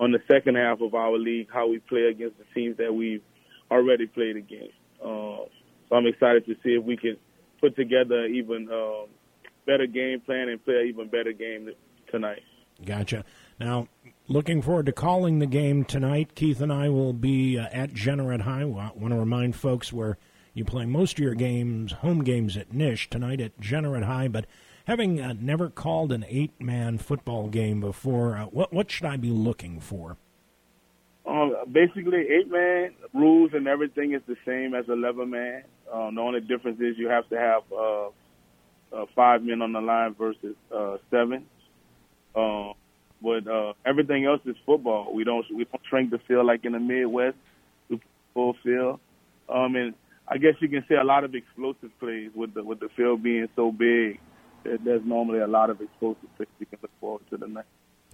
[0.00, 3.22] on the second half of our league how we play against the teams that we've
[3.70, 4.74] already played against.
[5.00, 5.46] Uh,
[5.88, 7.16] so I'm excited to see if we can
[7.60, 9.06] put together even um,
[9.64, 11.70] better game plan and play an even better game
[12.10, 12.42] tonight.
[12.84, 13.24] Gotcha.
[13.60, 13.86] Now,
[14.26, 16.34] looking forward to calling the game tonight.
[16.34, 18.62] Keith and I will be uh, at Jeanerette High.
[18.62, 20.16] I want to remind folks we're–
[20.54, 24.46] you play most of your games, home games at Nish, tonight at Jeanerette High, but
[24.86, 29.16] having uh, never called an eight man football game before, uh, what, what should I
[29.16, 30.16] be looking for?
[31.24, 35.62] Um, basically, eight man rules and everything is the same as 11 man.
[35.92, 38.06] Um, the only difference is you have to have uh,
[38.92, 41.46] uh, five men on the line versus uh, seven.
[42.34, 42.74] Um,
[43.22, 45.14] but uh, everything else is football.
[45.14, 47.36] We don't we don't shrink the field like in the Midwest.
[47.88, 48.00] We
[48.34, 48.98] full field.
[49.48, 49.94] Um, and
[50.32, 53.22] I guess you can say a lot of explosive plays with the with the field
[53.22, 54.18] being so big.
[54.64, 57.66] There's normally a lot of explosive plays you can look forward to tonight.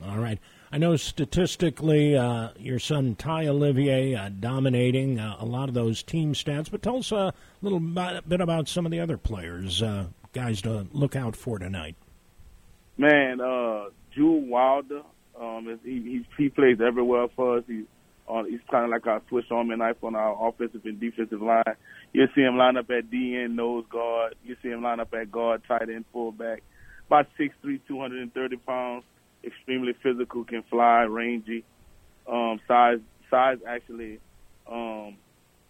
[0.05, 0.39] All right.
[0.73, 6.03] I know statistically, uh, your son Ty Olivier uh, dominating uh, a lot of those
[6.03, 10.07] team stats, but tell us a little bit about some of the other players, uh,
[10.33, 11.97] guys to look out for tonight.
[12.97, 15.03] Man, uh, Jude Wilder,
[15.41, 17.65] um, he, he he plays everywhere for us.
[17.67, 17.85] He's
[18.29, 18.51] on.
[18.51, 21.63] He's kind of like our Swiss Army knife on our offensive and defensive line.
[22.13, 24.35] You see him line up at DN nose guard.
[24.45, 26.63] You see him line up at guard, tight end, fullback.
[27.07, 29.05] About six three, two hundred and thirty pounds.
[29.45, 31.65] Extremely physical, can fly, rangy.
[32.31, 32.99] um, size
[33.31, 34.21] size actually
[34.71, 35.17] um,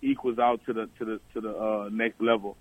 [0.03, 2.57] equals out to the to the to the uh, next level.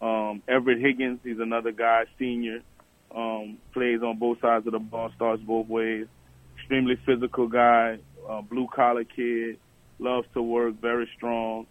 [0.00, 2.60] Um, Everett Higgins, he's another guy, senior,
[3.14, 6.06] um, plays on both sides of the ball, starts both ways.
[6.58, 7.98] Extremely physical guy,
[8.28, 9.58] uh, blue collar kid,
[9.98, 11.66] loves to work, very strong.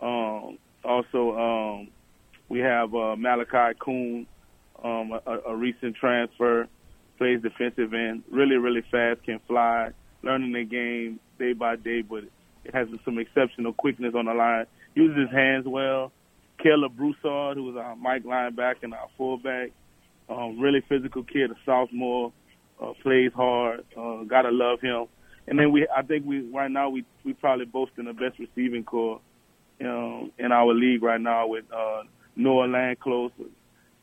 [0.00, 1.88] Um, also, um,
[2.48, 4.26] we have uh, Malachi Coon,
[4.82, 6.68] um, a, a recent transfer,
[7.18, 9.90] plays defensive end, really, really fast, can fly,
[10.22, 12.24] learning the game day by day, but
[12.64, 14.66] it has some exceptional quickness on the line.
[14.94, 16.12] Uses his hands well.
[16.62, 19.70] Caleb Broussard, who was our Mike linebacker and our fullback,
[20.28, 22.32] um, really physical kid, a sophomore,
[22.82, 23.84] uh, plays hard.
[23.96, 25.06] Uh, gotta love him.
[25.48, 28.84] And then we, I think we right now we we probably boasting the best receiving
[28.84, 29.20] core,
[29.78, 32.02] you know, in our league right now with uh,
[32.36, 33.32] Noah Landclose,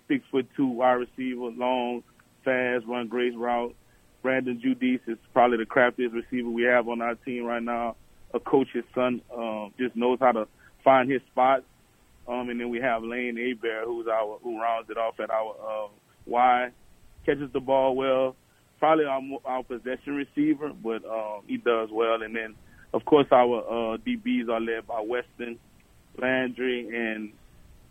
[0.08, 2.04] six foot two wide receiver, long,
[2.43, 3.76] fast, run great route.
[4.24, 7.96] Brandon Judice is probably the craftiest receiver we have on our team right now.
[8.34, 10.48] A coach's son uh, just knows how to
[10.84, 11.64] find his spots.
[12.28, 15.52] Um, and then we have Lane Abear, who's our who rounds it off at our
[15.52, 15.88] uh,
[16.26, 16.72] Y,
[17.24, 18.36] catches the ball well.
[18.80, 22.21] Probably our our possession receiver, but um, he does well.
[22.21, 22.55] And then,
[22.93, 25.57] of course, our uh, DBs are led by Weston
[26.17, 27.32] Landry and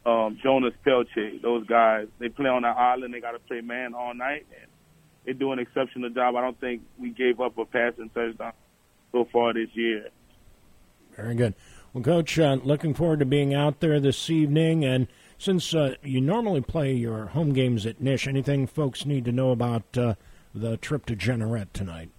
[0.07, 1.41] um, Jonas Pelche.
[1.43, 3.15] Those guys, they play on the island.
[3.15, 4.71] They got to play man all night, and
[5.25, 6.37] they do an exceptional job.
[6.37, 8.53] I don't think we gave up a passing touchdown
[9.13, 10.09] so far this year.
[11.17, 11.55] Very good.
[11.93, 14.85] Well, Coach, uh, looking forward to being out there this evening.
[14.85, 15.07] And
[15.39, 19.51] since uh, you normally play your home games at Nish, anything folks need to know
[19.51, 20.15] about uh,
[20.55, 22.11] the trip to Jeanerette tonight?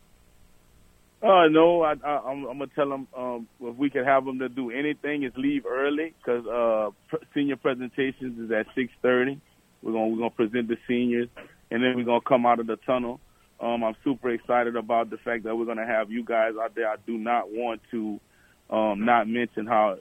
[1.21, 4.37] Uh, no, I, I, I'm, I'm gonna tell them um, if we could have them
[4.39, 9.39] to do anything is leave early because uh, senior presentations is at six thirty.
[9.81, 11.29] We're gonna we're gonna present the seniors,
[11.71, 13.19] and then we're gonna come out of the tunnel.
[13.59, 16.89] Um, I'm super excited about the fact that we're gonna have you guys out there.
[16.89, 18.19] I do not want to
[18.69, 19.97] um, not mention how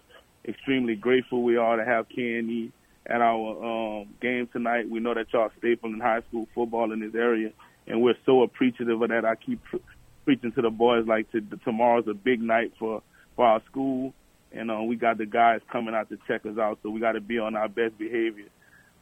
[0.46, 2.72] extremely grateful we are to have Kenny
[3.06, 4.88] at our um, game tonight.
[4.88, 7.52] We know that y'all staple in high school football in this area,
[7.86, 9.24] and we're so appreciative of that.
[9.24, 9.76] I keep pr-
[10.24, 13.02] preaching to the boys like to, tomorrow's a big night for
[13.36, 14.14] for our school,
[14.52, 17.12] and uh, we got the guys coming out to check us out, so we got
[17.12, 18.46] to be on our best behavior.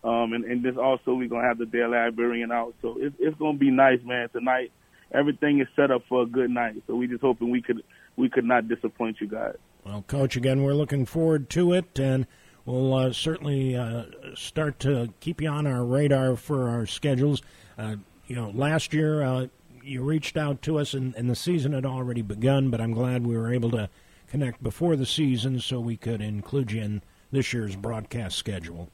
[0.05, 3.39] Um, and, and this also we're gonna have the Daily Iberian out, so it's, it's
[3.39, 4.28] gonna be nice, man.
[4.30, 4.72] Tonight,
[5.12, 7.85] everything is set up for a good night, so we just hoping we could
[8.16, 9.57] we could not disappoint you guys.
[9.85, 12.26] Well, Coach, again, we're looking forward to it, and
[12.64, 14.05] we'll uh, certainly uh,
[14.35, 17.43] start to keep you on our radar for our schedules.
[17.78, 19.46] Uh, you know, last year uh,
[19.82, 23.26] you reached out to us, and, and the season had already begun, but I'm glad
[23.26, 23.88] we were able to
[24.28, 28.88] connect before the season so we could include you in this year's broadcast schedule.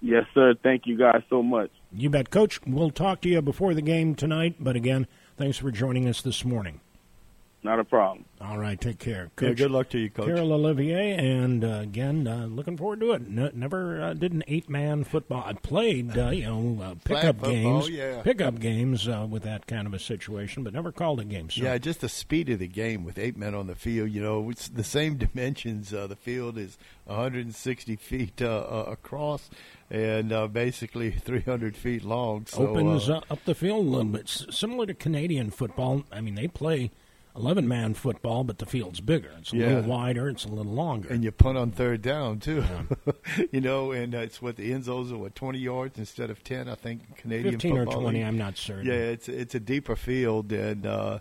[0.00, 0.54] Yes, sir.
[0.62, 1.70] Thank you guys so much.
[1.92, 2.60] You bet, Coach.
[2.66, 5.06] We'll talk to you before the game tonight, but again,
[5.36, 6.80] thanks for joining us this morning.
[7.68, 8.24] Not a problem.
[8.40, 9.30] All right, take care.
[9.36, 10.24] Coach, yeah, good luck to you, Coach.
[10.24, 13.28] Carroll Olivier, and uh, again, uh, looking forward to it.
[13.28, 15.42] never uh, did an eight-man football.
[15.44, 18.22] I played, uh, you know, uh, pickup games, yeah.
[18.22, 21.50] pickup games uh, with that kind of a situation, but never called a game.
[21.50, 21.62] So.
[21.62, 24.12] Yeah, just the speed of the game with eight men on the field.
[24.12, 25.90] You know, it's the same dimensions.
[25.90, 29.50] the field is 160 feet across
[29.90, 32.46] and uh, basically 300 feet long.
[32.46, 36.04] So, Opens uh, up the field a little bit, S- similar to Canadian football.
[36.10, 36.90] I mean, they play
[37.36, 39.30] 11 man football, but the field's bigger.
[39.38, 39.66] It's a Yeah.
[39.66, 41.08] little wider, it's a little longer.
[41.12, 42.64] and you punt on third down too.
[43.52, 46.42] you know, and uh, it's what the end zones are what 20 yards instead of
[46.42, 46.68] 10.
[46.68, 48.26] I think Canadian 15 or 20, league.
[48.26, 48.86] I'm not certain.
[48.86, 51.18] Yeah, it's it's a deeper field, and uh,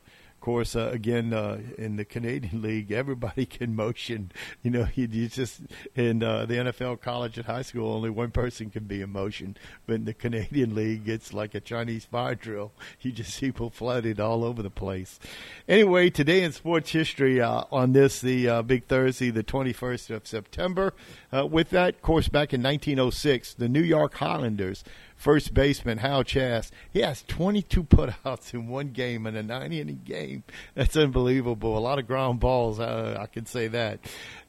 [0.48, 4.32] course, uh, again uh, in the Canadian League, everybody can motion.
[4.64, 5.60] You know, you, you just
[5.94, 9.58] in uh, the NFL, college, and high school, only one person can be in motion.
[9.86, 12.72] But in the Canadian League, it's like a Chinese fire drill.
[13.02, 15.20] You just people flooded all over the place.
[15.68, 20.28] Anyway, today in sports history, uh, on this the uh, big Thursday, the 21st of
[20.28, 20.94] September.
[21.32, 24.84] Uh, with that, of course, back in 1906, the New York Highlanders
[25.18, 26.72] first baseman Hal Chase.
[26.90, 30.44] He has 22 putouts in one game in a nine inning game.
[30.76, 31.78] That's unbelievable.
[31.78, 32.80] A lot of ground balls.
[32.80, 34.00] Uh, I can say that.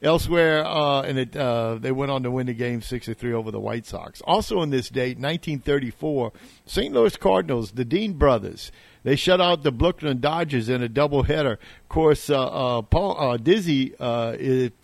[0.01, 3.33] Elsewhere, uh, and it, uh, they went on to win the game six to three
[3.33, 4.21] over the White Sox.
[4.23, 6.33] Also on this date, 1934,
[6.67, 6.95] St.
[6.95, 8.71] Louis Cardinals, the Dean brothers.
[9.09, 11.53] They shut out the Brooklyn Dodgers in a doubleheader.
[11.53, 14.37] Of course, uh, uh, Paul uh, Dizzy uh,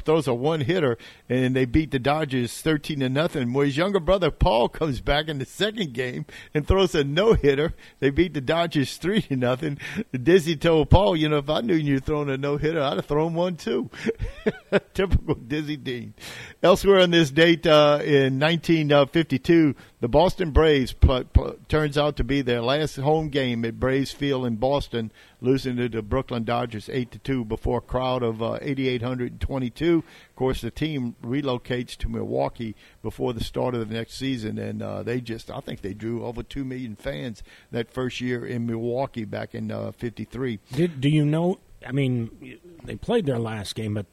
[0.03, 0.97] throws a one hitter,
[1.29, 3.53] and they beat the Dodgers thirteen to nothing.
[3.53, 7.35] Well, his younger brother Paul comes back in the second game and throws a no
[7.35, 7.75] hitter.
[8.01, 9.77] They beat the Dodgers three to nothing.
[10.11, 12.97] Dizzy told Paul, "You know, if I knew you were throwing a no hitter, I'd
[12.97, 13.91] have thrown one too."
[14.95, 16.15] Typical Dizzy Dean.
[16.63, 22.25] Elsewhere on this date, uh, in 1952, the Boston Braves pl- pl- turns out to
[22.25, 26.89] be their last home game at Braves Field in Boston, losing to the Brooklyn Dodgers
[26.89, 30.05] eight to two before a crowd of uh, 8,822.
[30.31, 34.83] Of course, the team relocates to Milwaukee before the start of the next season, and
[34.83, 38.67] uh, they just I think they drew over two million fans that first year in
[38.67, 40.59] Milwaukee back in '53.
[40.73, 41.59] Uh, do you know?
[41.87, 44.07] I mean, they played their last game, but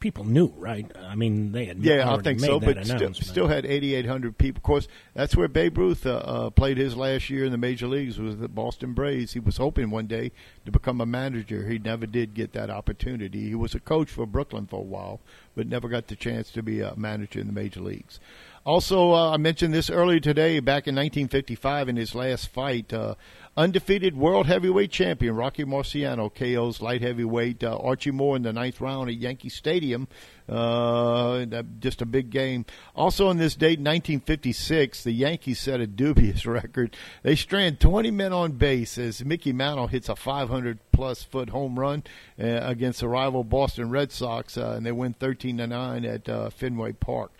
[0.00, 0.90] people knew, right?
[0.98, 4.58] I mean, they had yeah, I think so, but still, still, had 8,800 people.
[4.58, 7.86] Of course, that's where Babe Ruth uh, uh, played his last year in the major
[7.86, 9.34] leagues was the Boston Braves.
[9.34, 10.32] He was hoping one day
[10.64, 11.68] to become a manager.
[11.68, 13.48] He never did get that opportunity.
[13.48, 15.20] He was a coach for Brooklyn for a while,
[15.54, 18.18] but never got the chance to be a manager in the major leagues.
[18.64, 20.60] Also, uh, I mentioned this earlier today.
[20.60, 23.14] Back in 1955, in his last fight, uh,
[23.56, 28.80] undefeated world heavyweight champion Rocky Marciano KO's light heavyweight uh, Archie Moore in the ninth
[28.80, 30.08] round at Yankee Stadium.
[30.48, 31.44] Uh,
[31.78, 32.64] just a big game.
[32.96, 36.96] Also on this date, 1956, the Yankees set a dubious record.
[37.22, 41.78] They strand 20 men on base as Mickey Mantle hits a 500 plus foot home
[41.78, 42.02] run
[42.38, 46.28] uh, against the rival Boston Red Sox, uh, and they win 13 to nine at
[46.28, 47.32] uh, Fenway Park.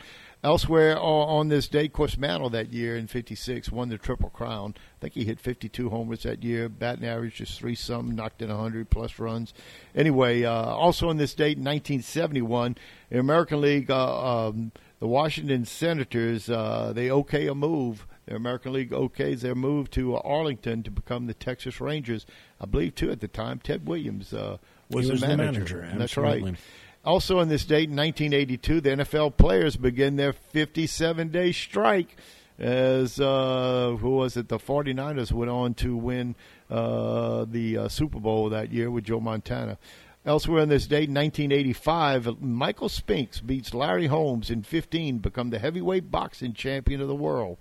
[0.42, 4.74] Elsewhere on this day, of course, Mantle that year in '56 won the Triple Crown.
[4.78, 6.70] I think he hit 52 homers that year.
[6.70, 9.52] Batting average just three some, knocked in 100 plus runs.
[9.94, 12.78] Anyway, uh, also on this date, in 1971,
[13.10, 18.06] the American League, uh, um, the Washington Senators, uh, they okay a move.
[18.24, 22.24] The American League okays their move to Arlington to become the Texas Rangers.
[22.58, 24.56] I believe too at the time, Ted Williams uh,
[24.88, 25.64] was, was the manager.
[25.64, 26.56] The manager That's right.
[27.04, 32.16] Also, on this date in 1982, the NFL players begin their 57 day strike
[32.58, 34.48] as, uh, who was it?
[34.48, 36.36] The 49ers went on to win
[36.68, 39.78] uh, the uh, Super Bowl that year with Joe Montana.
[40.26, 46.10] Elsewhere on this date, 1985, Michael Spinks beats Larry Holmes in 15, become the heavyweight
[46.10, 47.56] boxing champion of the world.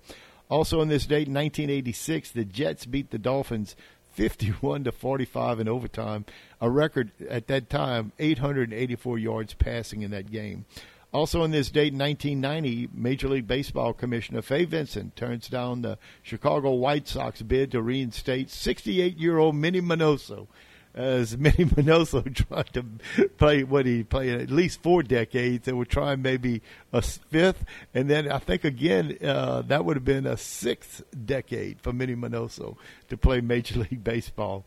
[0.50, 3.76] Also on this date, 1986, the Jets beat the Dolphins
[4.20, 6.26] 51 to 45 in overtime,
[6.60, 10.66] a record at that time 884 yards passing in that game.
[11.10, 16.74] Also on this date, 1990, Major League Baseball Commissioner Fay Vincent turns down the Chicago
[16.74, 20.48] White Sox bid to reinstate 68-year-old Minnie Minoso
[20.94, 22.84] as Manny Minoso tried to
[23.38, 26.62] play what he played at least four decades and would try maybe
[26.92, 27.64] a fifth.
[27.94, 32.16] And then I think again, uh, that would have been a sixth decade for Minnie
[32.16, 32.76] Minoso
[33.08, 34.64] to play Major League Baseball.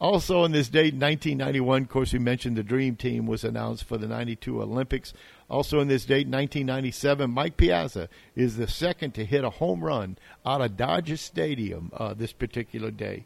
[0.00, 3.96] Also on this date, 1991, of course, we mentioned the Dream Team was announced for
[3.96, 5.14] the 92 Olympics.
[5.48, 10.18] Also on this date, 1997, Mike Piazza is the second to hit a home run
[10.44, 13.24] out of Dodger Stadium uh, this particular day.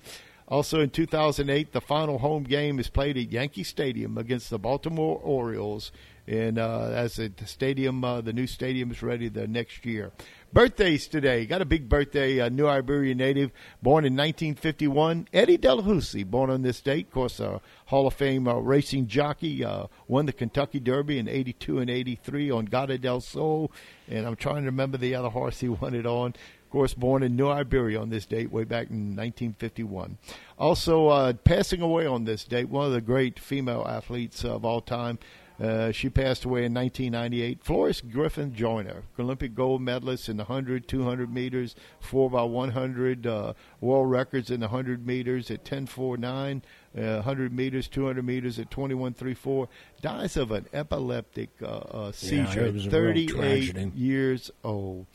[0.49, 5.21] Also in 2008, the final home game is played at Yankee Stadium against the Baltimore
[5.23, 5.93] Orioles.
[6.27, 10.13] And uh, as the stadium, uh, the new stadium is ready the next year.
[10.53, 11.47] Birthdays today.
[11.47, 12.39] Got a big birthday.
[12.39, 13.51] A New Iberia native,
[13.83, 15.29] born in 1951.
[15.33, 17.07] Eddie Delahoussaye, born on this date.
[17.07, 19.65] Of course, a Hall of Fame uh, racing jockey.
[19.65, 23.71] Uh, won the Kentucky Derby in 82 and 83 on Gato Del Sol.
[24.07, 26.35] And I'm trying to remember the other horse he won it on.
[26.69, 30.19] Of course, born in New Iberia on this date, way back in 1951.
[30.59, 34.83] Also, uh, passing away on this date, one of the great female athletes of all
[34.83, 35.19] time.
[35.59, 37.65] Uh, she passed away in 1998.
[37.65, 43.55] Florence Griffith Joyner, Olympic gold medalist in the 100, 200 meters, 4 by 100, uh,
[43.81, 46.61] world records in the 100 meters at 10.49,
[46.99, 49.69] uh, 100 meters, 200 meters at 21.34,
[50.03, 55.07] dies of an epileptic uh, uh, seizure yeah, 38 years old.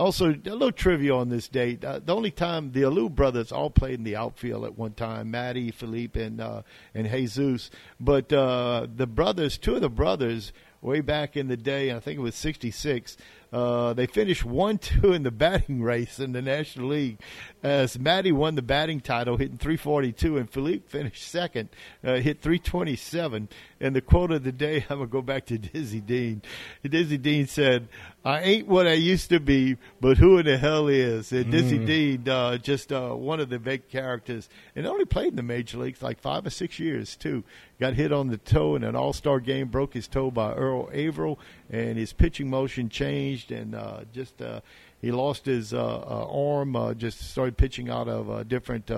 [0.00, 1.84] Also, a little trivia on this date.
[1.84, 5.30] Uh, the only time the Alou brothers all played in the outfield at one time,
[5.30, 6.62] Matty, Felipe, and uh,
[6.94, 7.70] and Jesus.
[8.00, 12.18] But uh, the brothers, two of the brothers, way back in the day, I think
[12.18, 13.18] it was '66,
[13.52, 17.18] uh, they finished one two in the batting race in the National League,
[17.62, 21.68] as Matty won the batting title, hitting 342, and Felipe finished second,
[22.04, 23.48] uh, hit 327.
[23.80, 26.42] And the quote of the day, I'm gonna go back to Dizzy Dean.
[26.82, 27.88] Dizzy Dean said,
[28.24, 31.78] "I ain't what I used to be, but who in the hell is?" And Dizzy
[31.78, 31.86] mm.
[31.86, 35.78] Dean, uh, just uh, one of the big characters, and only played in the major
[35.78, 37.42] leagues like five or six years too.
[37.80, 40.90] Got hit on the toe in an All Star game, broke his toe by Earl
[40.92, 41.38] Averill,
[41.70, 44.60] and his pitching motion changed, and uh, just uh,
[45.00, 48.90] he lost his uh, uh, arm, uh, just started pitching out of a different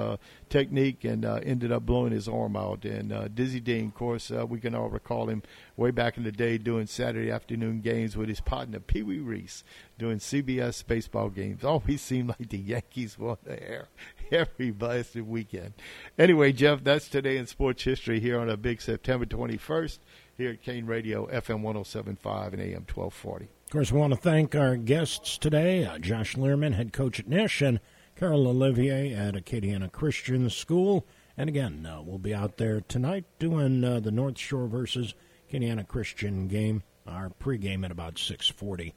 [0.48, 2.84] technique and ended up blowing his arm out.
[2.84, 5.42] And Dizzy Dean, of course, we can all recall him
[5.76, 9.62] way back in the day doing Saturday afternoon games with his partner Pee Wee Reese,
[9.98, 11.62] doing CBS baseball games.
[11.62, 13.88] Always seemed like the Yankees won the air
[14.32, 15.74] every blasted weekend.
[16.18, 19.98] Anyway, Jeff, that's today in sports history here on a big September 21st
[20.36, 23.44] here at Kane Radio, FM 1075 and AM 1240.
[23.44, 27.28] Of course, we want to thank our guests today uh, Josh Liermann, head coach at
[27.28, 27.80] Nish, and
[28.16, 31.06] Carroll Olivier at Acadiana Christian School.
[31.36, 35.14] And again, uh, we'll be out there tonight doing uh, the North Shore versus
[35.50, 36.82] Acadiana Christian game.
[37.06, 38.94] Our pregame at about 640.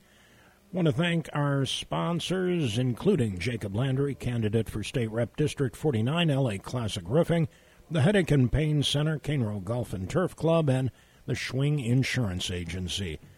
[0.72, 6.58] Want to thank our sponsors, including Jacob Landry, candidate for State Rep District 49, LA
[6.58, 7.48] Classic Roofing,
[7.90, 10.92] the Headache and Pain Center, Cane Row Golf and Turf Club, and
[11.26, 13.20] the Schwing Insurance Agency.